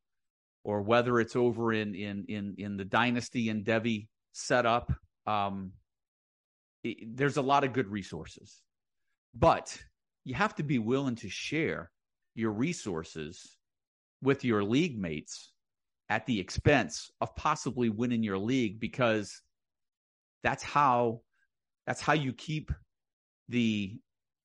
or 0.63 0.81
whether 0.81 1.19
it's 1.19 1.35
over 1.35 1.73
in 1.73 1.95
in 1.95 2.25
in 2.27 2.55
in 2.57 2.77
the 2.77 2.85
Dynasty 2.85 3.49
and 3.49 3.65
Devy 3.65 4.07
setup. 4.33 4.91
Um, 5.25 5.73
it, 6.83 7.15
there's 7.15 7.37
a 7.37 7.41
lot 7.41 7.63
of 7.63 7.73
good 7.73 7.87
resources, 7.87 8.61
but 9.33 9.77
you 10.25 10.35
have 10.35 10.55
to 10.55 10.63
be 10.63 10.79
willing 10.79 11.15
to 11.15 11.29
share 11.29 11.91
your 12.35 12.51
resources 12.51 13.57
with 14.21 14.43
your 14.43 14.63
league 14.63 14.97
mates 14.97 15.51
at 16.09 16.25
the 16.25 16.39
expense 16.39 17.11
of 17.21 17.35
possibly 17.35 17.89
winning 17.89 18.23
your 18.23 18.37
league 18.37 18.79
because 18.79 19.41
that's 20.43 20.63
how 20.63 21.21
that's 21.87 22.01
how 22.01 22.13
you 22.13 22.33
keep 22.33 22.71
the 23.49 23.97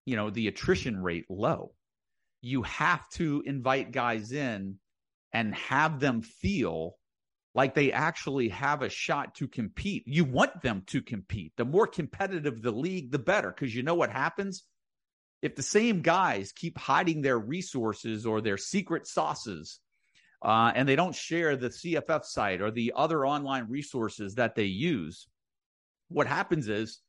you 0.06 0.16
know 0.16 0.30
the 0.30 0.48
attrition 0.48 1.02
rate 1.02 1.26
low 1.28 1.72
you 2.40 2.62
have 2.62 3.08
to 3.11 3.42
invite 3.46 3.92
guys 3.92 4.32
in 4.32 4.76
and 5.32 5.54
have 5.54 6.00
them 6.00 6.22
feel 6.22 6.96
like 7.54 7.74
they 7.74 7.92
actually 7.92 8.48
have 8.50 8.82
a 8.82 8.88
shot 8.88 9.34
to 9.34 9.48
compete. 9.48 10.04
You 10.06 10.24
want 10.24 10.62
them 10.62 10.82
to 10.87 11.02
compete. 11.02 11.52
The 11.56 11.64
more 11.64 11.87
competitive 11.87 12.62
the 12.62 12.70
league, 12.70 13.11
the 13.11 13.18
better, 13.18 13.50
because 13.50 13.74
you 13.74 13.82
know 13.82 13.94
what 13.94 14.11
happens? 14.11 14.64
If 15.42 15.56
the 15.56 15.62
same 15.62 16.02
guys 16.02 16.52
keep 16.52 16.78
hiding 16.78 17.22
their 17.22 17.38
resources 17.38 18.26
or 18.26 18.40
their 18.40 18.56
secret 18.56 19.06
sauces, 19.06 19.80
uh, 20.44 20.72
and 20.74 20.88
they 20.88 20.94
don't 20.94 21.14
share 21.14 21.56
the 21.56 21.70
CFF 21.70 22.24
site 22.24 22.61
or 22.61 22.70
the 22.70 22.92
other 22.94 23.26
online 23.26 23.66
resources 23.68 24.37
that 24.37 24.54
they 24.54 24.64
use, 24.64 25.26
what 26.08 26.26
happens 26.26 26.68
is, 26.68 27.00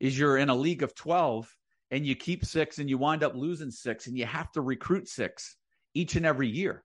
is 0.00 0.18
you're 0.18 0.36
in 0.36 0.48
a 0.48 0.54
league 0.54 0.82
of 0.82 0.94
12 0.94 1.48
and 1.90 2.06
you 2.06 2.14
keep 2.14 2.44
six 2.44 2.78
and 2.78 2.88
you 2.88 2.98
wind 2.98 3.22
up 3.22 3.34
losing 3.34 3.70
six 3.70 4.06
and 4.06 4.16
you 4.16 4.24
have 4.24 4.50
to 4.52 4.60
recruit 4.60 5.08
six 5.08 5.56
each 5.94 6.16
and 6.16 6.26
every 6.26 6.48
year. 6.48 6.84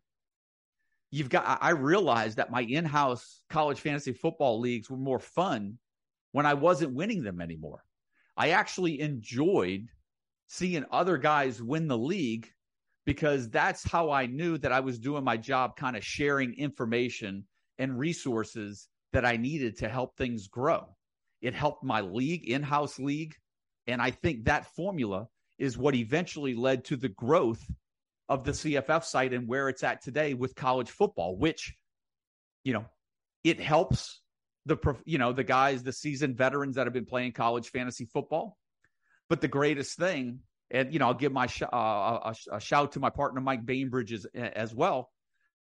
You've 1.11 1.29
got, 1.29 1.59
I 1.61 1.69
realized 1.69 2.37
that 2.37 2.51
my 2.51 2.61
in 2.61 2.83
house 2.83 3.41
college 3.49 3.79
fantasy 3.79 4.11
football 4.11 4.59
leagues 4.59 4.89
were 4.89 4.97
more 4.97 5.19
fun 5.19 5.77
when 6.33 6.45
I 6.45 6.53
wasn't 6.53 6.93
winning 6.93 7.23
them 7.23 7.39
anymore. 7.39 7.83
I 8.35 8.49
actually 8.49 8.99
enjoyed 8.99 9.87
seeing 10.47 10.85
other 10.91 11.17
guys 11.17 11.63
win 11.63 11.87
the 11.87 11.97
league 11.97 12.49
because 13.05 13.49
that's 13.49 13.89
how 13.89 14.11
I 14.11 14.25
knew 14.25 14.57
that 14.57 14.73
I 14.73 14.81
was 14.81 14.99
doing 14.99 15.23
my 15.23 15.37
job, 15.37 15.77
kind 15.77 15.95
of 15.95 16.03
sharing 16.03 16.53
information 16.55 17.45
and 17.77 17.97
resources 17.97 18.89
that 19.13 19.25
I 19.25 19.37
needed 19.37 19.77
to 19.77 19.87
help 19.87 20.17
things 20.17 20.47
grow. 20.47 20.96
It 21.41 21.53
helped 21.53 21.83
my 21.83 22.01
league, 22.01 22.47
in 22.49 22.63
house 22.63 22.99
league, 22.99 23.35
and 23.85 24.01
I 24.01 24.11
think 24.11 24.45
that 24.45 24.65
formula 24.75 25.27
is 25.57 25.77
what 25.77 25.95
eventually 25.95 26.53
led 26.53 26.85
to 26.85 26.95
the 26.95 27.09
growth 27.09 27.63
of 28.29 28.43
the 28.43 28.51
CFF 28.51 29.03
site 29.03 29.33
and 29.33 29.47
where 29.47 29.69
it's 29.69 29.83
at 29.83 30.01
today 30.01 30.33
with 30.33 30.55
college 30.55 30.89
football, 30.89 31.37
which, 31.37 31.75
you 32.63 32.73
know, 32.73 32.85
it 33.43 33.59
helps 33.59 34.21
the, 34.65 34.77
you 35.05 35.17
know, 35.17 35.31
the 35.31 35.43
guys, 35.43 35.83
the 35.83 35.93
seasoned 35.93 36.37
veterans 36.37 36.75
that 36.75 36.85
have 36.85 36.93
been 36.93 37.05
playing 37.05 37.31
college 37.31 37.69
fantasy 37.69 38.05
football. 38.05 38.57
But 39.29 39.41
the 39.41 39.47
greatest 39.47 39.97
thing, 39.97 40.39
and, 40.69 40.91
you 40.91 40.99
know, 40.99 41.07
I'll 41.07 41.13
give 41.13 41.31
my 41.31 41.47
sh- 41.47 41.61
uh, 41.61 41.67
a, 41.71 42.35
a, 42.51 42.59
shout 42.59 42.93
to 42.93 42.99
my 42.99 43.09
partner, 43.09 43.39
Mike 43.39 43.65
Bainbridge, 43.65 44.11
as, 44.11 44.25
as 44.35 44.75
well. 44.75 45.09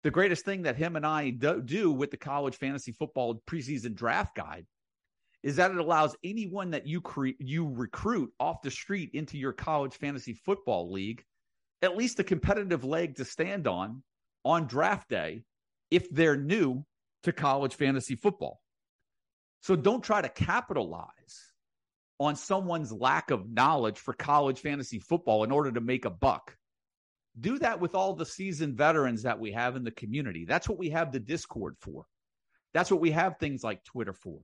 The 0.02 0.10
greatest 0.10 0.44
thing 0.44 0.62
that 0.62 0.76
him 0.76 0.96
and 0.96 1.06
I 1.06 1.30
do, 1.30 1.62
do 1.62 1.92
with 1.92 2.10
the 2.10 2.16
college 2.16 2.56
fantasy 2.56 2.92
football 2.92 3.40
preseason 3.48 3.94
draft 3.94 4.34
guide 4.34 4.66
is 5.46 5.56
that 5.56 5.70
it 5.70 5.76
allows 5.76 6.16
anyone 6.24 6.72
that 6.72 6.88
you 6.88 7.00
cre- 7.00 7.38
you 7.38 7.70
recruit 7.72 8.32
off 8.40 8.62
the 8.62 8.70
street 8.70 9.10
into 9.14 9.38
your 9.38 9.52
college 9.52 9.94
fantasy 9.94 10.34
football 10.34 10.90
league 10.90 11.24
at 11.82 11.96
least 11.96 12.18
a 12.18 12.24
competitive 12.24 12.82
leg 12.82 13.14
to 13.14 13.24
stand 13.24 13.68
on 13.68 14.02
on 14.44 14.66
draft 14.66 15.08
day 15.08 15.44
if 15.88 16.10
they're 16.10 16.36
new 16.36 16.84
to 17.22 17.32
college 17.32 17.76
fantasy 17.76 18.16
football. 18.16 18.60
So 19.60 19.76
don't 19.76 20.02
try 20.02 20.20
to 20.20 20.28
capitalize 20.28 21.52
on 22.18 22.34
someone's 22.34 22.90
lack 22.90 23.30
of 23.30 23.48
knowledge 23.48 23.98
for 23.98 24.14
college 24.14 24.58
fantasy 24.58 24.98
football 24.98 25.44
in 25.44 25.52
order 25.52 25.70
to 25.70 25.80
make 25.80 26.06
a 26.06 26.10
buck. 26.10 26.56
Do 27.38 27.60
that 27.60 27.80
with 27.80 27.94
all 27.94 28.14
the 28.14 28.26
seasoned 28.26 28.76
veterans 28.76 29.22
that 29.22 29.38
we 29.38 29.52
have 29.52 29.76
in 29.76 29.84
the 29.84 29.92
community. 29.92 30.44
That's 30.44 30.68
what 30.68 30.78
we 30.78 30.90
have 30.90 31.12
the 31.12 31.20
Discord 31.20 31.76
for. 31.78 32.04
That's 32.74 32.90
what 32.90 33.00
we 33.00 33.12
have 33.12 33.38
things 33.38 33.62
like 33.62 33.84
Twitter 33.84 34.12
for. 34.12 34.40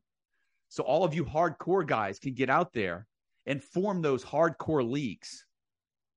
So 0.73 0.85
all 0.85 1.05
of 1.05 1.13
you 1.13 1.23
hardcore 1.23 1.87
guys 1.87 2.19
can 2.19 2.33
get 2.33 2.49
out 2.49 2.73
there 2.73 3.07
and 3.45 3.63
form 3.63 4.01
those 4.01 4.25
hardcore 4.25 4.91
leagues. 4.91 5.45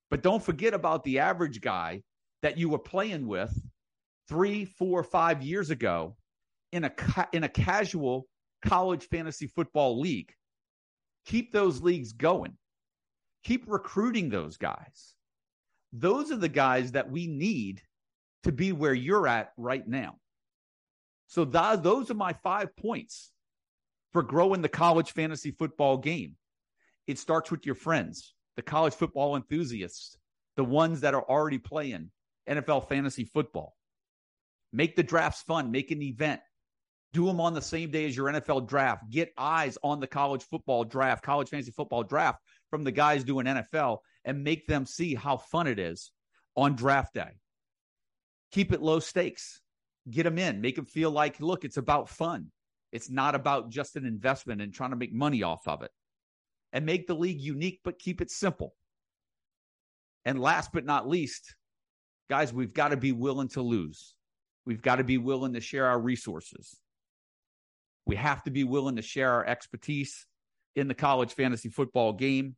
But 0.10 0.24
don't 0.24 0.41
forget 0.41 0.74
about 0.74 1.04
the 1.04 1.20
average 1.20 1.60
guy 1.60 2.04
that 2.41 2.58
you 2.58 2.70
were 2.70 2.80
playing 2.80 3.28
with 3.28 3.54
three, 4.30 4.63
four, 4.63 5.04
five 5.04 5.44
years 5.44 5.72
ago 5.72 6.15
in 6.72 6.86
a 6.86 6.94
in 7.34 7.44
a 7.44 7.50
casual 7.50 8.28
college 8.63 9.10
fantasy 9.10 9.48
football 9.48 10.00
league. 10.00 10.32
Keep 11.26 11.52
those 11.52 11.82
leagues 11.82 12.13
going. 12.13 12.56
Keep 13.44 13.65
recruiting 13.68 14.30
those 14.30 14.56
guys. 14.56 15.15
Those 15.91 16.32
are 16.32 16.38
the 16.38 16.48
guys 16.48 16.94
that 16.94 17.12
we 17.12 17.28
need 17.28 17.82
to 18.44 18.54
be 18.54 18.72
where 18.72 18.94
you're 18.94 19.28
at 19.28 19.52
right 19.58 19.86
now. 19.86 20.15
So 21.28 21.44
th- 21.44 21.82
those 21.82 22.10
are 22.10 22.13
my 22.13 22.32
five 22.32 22.74
points 22.78 23.34
for 24.15 24.23
growing 24.23 24.62
the 24.62 24.69
college 24.69 25.12
fantasy 25.12 25.51
football 25.51 25.97
game. 25.97 26.38
It 27.06 27.19
starts 27.19 27.51
with 27.51 27.65
your 27.65 27.75
friends, 27.75 28.34
the 28.56 28.62
college 28.62 28.93
football 28.93 29.36
enthusiasts, 29.36 30.17
the 30.56 30.63
ones 30.63 31.01
that 31.01 31.13
are 31.13 31.30
already 31.30 31.58
playing 31.58 32.12
NFL 32.49 32.88
fantasy 32.88 33.25
football. 33.25 33.75
Make 34.71 34.95
the 34.95 35.04
drafts 35.04 35.41
fun, 35.41 35.69
make 35.69 35.91
an 35.91 36.01
event. 36.01 36.39
Do 37.12 37.25
them 37.25 37.41
on 37.41 37.56
the 37.56 37.62
same 37.62 37.91
day 37.91 38.06
as 38.06 38.15
your 38.15 38.28
NFL 38.28 38.69
draft. 38.69 39.04
Get 39.10 39.34
eyes 39.38 39.78
on 39.84 39.99
the 39.99 40.08
college 40.08 40.43
football 40.43 40.86
draft, 40.86 41.21
college 41.21 41.49
fantasy 41.49 41.71
football 41.71 42.04
draft 42.04 42.39
from 42.69 42.86
the 42.86 42.93
guys 42.93 43.25
doing 43.25 43.47
NFL 43.47 43.97
and 44.23 44.45
make 44.45 44.65
them 44.65 44.86
see 44.86 45.13
how 45.13 45.36
fun 45.36 45.67
it 45.67 45.78
is 45.78 46.13
on 46.56 46.78
draft 46.78 47.15
day. 47.15 47.32
Keep 48.54 48.71
it 48.71 48.82
low 48.82 49.01
stakes. 49.01 49.60
Get 50.10 50.23
them 50.23 50.38
in. 50.38 50.62
Make 50.62 50.78
them 50.78 50.86
feel 50.86 51.12
like, 51.12 51.41
look, 51.41 51.65
it's 51.65 51.75
about 51.75 52.08
fun. 52.08 52.51
It's 52.95 53.10
not 53.10 53.36
about 53.36 53.69
just 53.69 53.97
an 53.97 54.05
investment 54.05 54.62
and 54.62 54.73
trying 54.73 54.91
to 54.91 54.95
make 54.95 55.13
money 55.13 55.43
off 55.43 55.67
of 55.67 55.81
it. 55.81 55.91
And 56.71 56.86
make 56.86 57.08
the 57.08 57.13
league 57.13 57.41
unique, 57.41 57.81
but 57.84 57.99
keep 57.99 58.21
it 58.21 58.31
simple. 58.31 58.73
And 60.23 60.39
last 60.39 60.71
but 60.71 60.86
not 60.86 61.05
least, 61.05 61.55
guys, 62.29 62.53
we've 62.53 62.73
got 62.73 62.89
to 62.89 62.97
be 62.97 63.12
willing 63.12 63.49
to 63.49 63.62
lose. 63.62 64.15
We've 64.65 64.81
got 64.81 64.95
to 64.95 65.03
be 65.03 65.17
willing 65.17 65.53
to 65.55 65.60
share 65.60 65.88
our 65.88 65.99
resources. 65.99 66.79
We 68.05 68.15
have 68.15 68.43
to 68.43 68.49
be 68.49 68.63
willing 68.63 68.95
to 68.95 69.01
share 69.01 69.31
our 69.34 69.45
expertise 69.45 70.25
in 70.77 70.88
the 70.88 70.93
college 70.93 71.34
fantasy 71.34 71.67
football 71.67 72.13
game 72.13 72.55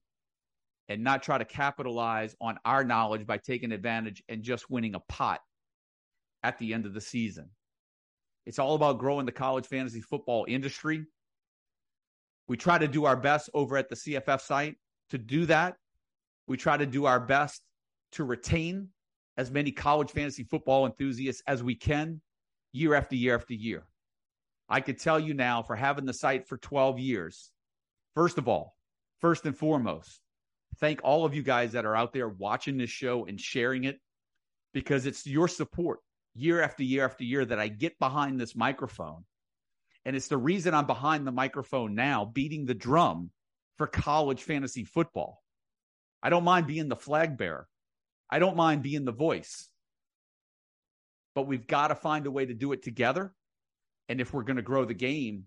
and 0.88 1.04
not 1.04 1.24
try 1.24 1.40
to 1.40 1.46
capitalize 1.46 2.36
on 2.40 2.60
our 2.64 2.84
knowledge 2.84 3.26
by 3.26 3.40
taking 3.40 3.72
advantage 3.72 4.22
and 4.30 4.44
just 4.44 4.70
winning 4.70 4.94
a 4.94 5.00
pot 5.00 5.42
at 6.44 6.60
the 6.60 6.76
end 6.76 6.86
of 6.86 6.94
the 6.94 7.02
season. 7.02 7.50
It's 8.48 8.60
all 8.60 8.76
about 8.76 8.98
growing 8.98 9.26
the 9.26 9.32
college 9.34 9.68
fantasy 9.68 10.00
football 10.00 10.46
industry. 10.48 11.06
We 12.48 12.56
try 12.56 12.78
to 12.78 12.88
do 12.88 13.04
our 13.04 13.18
best 13.18 13.50
over 13.54 13.76
at 13.76 13.90
the 13.90 13.96
CFF 13.96 14.40
site 14.40 14.78
to 15.10 15.18
do 15.18 15.46
that. 15.48 15.76
We 16.48 16.56
try 16.56 16.78
to 16.78 16.86
do 16.86 17.04
our 17.04 17.20
best 17.20 17.62
to 18.14 18.24
retain 18.24 18.88
as 19.36 19.52
many 19.52 19.74
college 19.74 20.12
fantasy 20.12 20.46
football 20.46 20.86
enthusiasts 20.86 21.44
as 21.46 21.62
we 21.62 21.76
can 21.76 22.22
year 22.72 22.94
after 22.94 23.18
year 23.18 23.36
after 23.36 23.54
year. 23.54 23.86
I 24.70 24.80
could 24.80 24.98
tell 24.98 25.20
you 25.20 25.34
now 25.34 25.62
for 25.62 25.76
having 25.76 26.06
the 26.06 26.14
site 26.14 26.48
for 26.48 26.56
12 26.58 27.00
years, 27.00 27.52
first 28.16 28.38
of 28.38 28.48
all, 28.48 28.78
first 29.20 29.46
and 29.46 29.58
foremost, 29.58 30.22
thank 30.80 31.02
all 31.04 31.26
of 31.26 31.36
you 31.36 31.44
guys 31.44 31.74
that 31.74 31.86
are 31.86 31.98
out 31.98 32.14
there 32.14 32.30
watching 32.30 32.78
this 32.78 32.90
show 32.90 33.26
and 33.26 33.42
sharing 33.42 33.84
it 33.84 34.00
because 34.74 35.06
it's 35.06 35.28
your 35.28 35.50
support 35.50 36.00
year 36.38 36.62
after 36.62 36.84
year 36.84 37.06
after 37.06 37.24
year 37.24 37.44
that 37.46 37.60
I 37.60 37.68
get 37.68 38.00
behind 38.00 38.40
this 38.40 38.56
microphone. 38.56 39.26
And 40.06 40.16
it's 40.16 40.28
the 40.28 40.38
reason 40.38 40.74
I'm 40.74 40.88
behind 40.88 41.28
the 41.28 41.32
microphone 41.32 41.96
now, 41.96 42.24
beating 42.26 42.66
the 42.66 42.74
drum 42.74 43.32
for 43.78 43.88
college 43.88 44.44
fantasy 44.44 44.86
football. 44.86 45.42
I 46.24 46.30
don't 46.30 46.44
mind 46.44 46.68
being 46.68 46.88
the 46.88 46.96
flag 46.96 47.38
bearer. 47.38 47.68
I 48.30 48.40
don't 48.40 48.56
mind 48.56 48.84
being 48.84 49.06
the 49.06 49.12
voice. 49.12 49.70
But 51.36 51.48
we've 51.48 51.68
got 51.68 51.90
to 51.90 51.96
find 51.96 52.26
a 52.26 52.32
way 52.32 52.46
to 52.46 52.54
do 52.54 52.72
it 52.72 52.84
together. 52.84 53.34
And 54.10 54.22
if 54.22 54.34
we're 54.34 54.44
going 54.44 54.58
to 54.58 54.62
grow 54.62 54.86
the 54.86 54.94
game, 54.94 55.46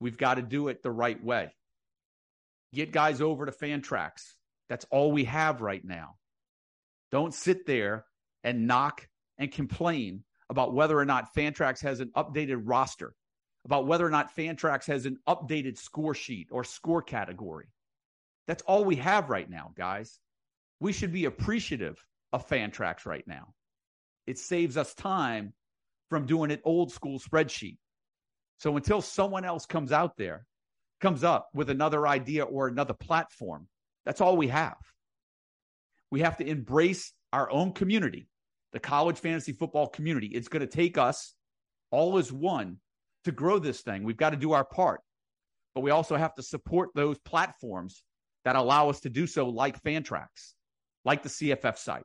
we've 0.00 0.18
got 0.18 0.34
to 0.34 0.42
do 0.42 0.68
it 0.68 0.82
the 0.82 0.90
right 0.90 1.22
way. 1.22 1.52
Get 2.72 2.92
guys 2.92 3.20
over 3.20 3.46
to 3.46 3.52
Fantrax. 3.52 4.22
That's 4.68 4.86
all 4.90 5.12
we 5.12 5.24
have 5.24 5.60
right 5.60 5.84
now. 5.84 6.16
Don't 7.10 7.32
sit 7.32 7.66
there 7.66 8.04
and 8.44 8.66
knock 8.66 9.06
and 9.38 9.52
complain 9.52 10.24
about 10.50 10.74
whether 10.74 10.98
or 10.98 11.04
not 11.04 11.34
Fantrax 11.34 11.80
has 11.82 12.00
an 12.00 12.10
updated 12.16 12.62
roster. 12.64 13.14
about 13.64 13.86
whether 13.86 14.06
or 14.06 14.10
not 14.10 14.34
Fantrax 14.34 14.86
has 14.86 15.04
an 15.06 15.18
updated 15.28 15.76
score 15.76 16.14
sheet 16.14 16.48
or 16.50 16.64
score 16.64 17.02
category. 17.02 17.66
That's 18.46 18.62
all 18.62 18.84
we 18.84 18.96
have 18.96 19.28
right 19.28 19.48
now, 19.48 19.72
guys. 19.76 20.18
We 20.80 20.92
should 20.92 21.12
be 21.12 21.26
appreciative 21.26 22.02
of 22.32 22.48
Fantrax 22.48 23.04
right 23.04 23.26
now. 23.26 23.52
It 24.26 24.38
saves 24.38 24.76
us 24.76 24.94
time 24.94 25.52
from 26.08 26.24
doing 26.24 26.50
an 26.50 26.60
old 26.64 26.92
school 26.92 27.18
spreadsheet. 27.18 27.76
So 28.58 28.76
until 28.76 29.02
someone 29.02 29.44
else 29.44 29.66
comes 29.66 29.92
out 29.92 30.16
there, 30.16 30.46
comes 31.00 31.22
up 31.22 31.48
with 31.54 31.68
another 31.68 32.06
idea 32.06 32.44
or 32.44 32.68
another 32.68 32.94
platform, 32.94 33.68
that's 34.04 34.20
all 34.20 34.36
we 34.36 34.48
have. 34.48 34.78
We 36.10 36.20
have 36.20 36.38
to 36.38 36.46
embrace 36.46 37.12
our 37.32 37.50
own 37.50 37.72
community, 37.72 38.28
the 38.72 38.80
college 38.80 39.18
fantasy 39.18 39.52
football 39.52 39.88
community. 39.88 40.28
It's 40.28 40.48
going 40.48 40.60
to 40.60 40.66
take 40.66 40.98
us 40.98 41.34
all 41.90 42.18
as 42.18 42.32
one 42.32 42.78
to 43.24 43.32
grow 43.32 43.58
this 43.58 43.80
thing. 43.80 44.04
We've 44.04 44.16
got 44.16 44.30
to 44.30 44.36
do 44.36 44.52
our 44.52 44.64
part, 44.64 45.00
but 45.74 45.80
we 45.80 45.90
also 45.90 46.16
have 46.16 46.34
to 46.36 46.42
support 46.42 46.90
those 46.94 47.18
platforms 47.18 48.02
that 48.44 48.56
allow 48.56 48.88
us 48.88 49.00
to 49.00 49.10
do 49.10 49.26
so, 49.26 49.48
like 49.48 49.82
Fantrax, 49.82 50.54
like 51.04 51.22
the 51.22 51.28
CFF 51.28 51.76
site, 51.76 52.04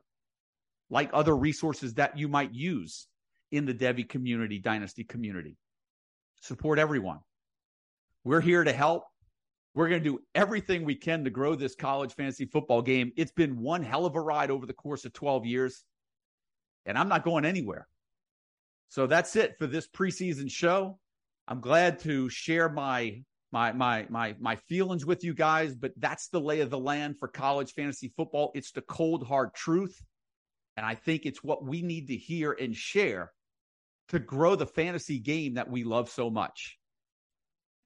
like 0.90 1.10
other 1.12 1.36
resources 1.36 1.94
that 1.94 2.18
you 2.18 2.28
might 2.28 2.52
use 2.52 3.06
in 3.52 3.66
the 3.66 3.74
Devy 3.74 4.08
community, 4.08 4.58
Dynasty 4.58 5.04
community. 5.04 5.56
Support 6.40 6.78
everyone. 6.78 7.20
We're 8.24 8.40
here 8.40 8.64
to 8.64 8.72
help. 8.72 9.04
We're 9.74 9.88
going 9.88 10.02
to 10.02 10.08
do 10.08 10.20
everything 10.34 10.84
we 10.84 10.94
can 10.94 11.24
to 11.24 11.30
grow 11.30 11.54
this 11.54 11.74
college 11.74 12.14
fantasy 12.14 12.46
football 12.46 12.80
game. 12.80 13.12
It's 13.16 13.32
been 13.32 13.60
one 13.60 13.82
hell 13.82 14.06
of 14.06 14.14
a 14.14 14.20
ride 14.20 14.50
over 14.50 14.66
the 14.66 14.72
course 14.72 15.04
of 15.04 15.12
12 15.12 15.46
years, 15.46 15.84
and 16.86 16.98
I'm 16.98 17.08
not 17.08 17.24
going 17.24 17.44
anywhere. 17.44 17.86
So 18.88 19.06
that's 19.06 19.36
it 19.36 19.56
for 19.58 19.66
this 19.66 19.88
preseason 19.88 20.50
show. 20.50 20.98
I'm 21.48 21.60
glad 21.60 21.98
to 22.00 22.28
share 22.28 22.68
my 22.68 23.22
my 23.52 23.72
my 23.72 24.06
my 24.08 24.34
my 24.40 24.56
feelings 24.56 25.04
with 25.04 25.24
you 25.24 25.34
guys, 25.34 25.74
but 25.74 25.92
that's 25.96 26.28
the 26.28 26.40
lay 26.40 26.60
of 26.60 26.70
the 26.70 26.78
land 26.78 27.16
for 27.18 27.28
college 27.28 27.72
fantasy 27.72 28.12
football. 28.16 28.50
It's 28.54 28.72
the 28.72 28.82
cold 28.82 29.26
hard 29.26 29.54
truth, 29.54 30.00
and 30.76 30.84
I 30.84 30.94
think 30.94 31.24
it's 31.24 31.42
what 31.42 31.64
we 31.64 31.82
need 31.82 32.08
to 32.08 32.16
hear 32.16 32.52
and 32.52 32.74
share 32.74 33.32
to 34.08 34.18
grow 34.18 34.54
the 34.54 34.66
fantasy 34.66 35.18
game 35.18 35.54
that 35.54 35.70
we 35.70 35.84
love 35.84 36.08
so 36.08 36.30
much. 36.30 36.78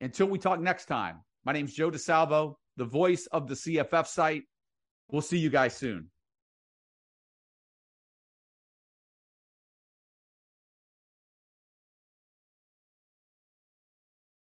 Until 0.00 0.26
we 0.26 0.38
talk 0.38 0.60
next 0.60 0.86
time, 0.86 1.20
my 1.44 1.52
name 1.52 1.66
is 1.66 1.74
Joe 1.74 1.90
DeSalvo, 1.90 2.54
the 2.76 2.84
voice 2.84 3.26
of 3.26 3.48
the 3.48 3.54
CFF 3.54 4.06
site. 4.06 4.44
We'll 5.10 5.22
see 5.22 5.38
you 5.38 5.50
guys 5.50 5.76
soon. 5.76 6.10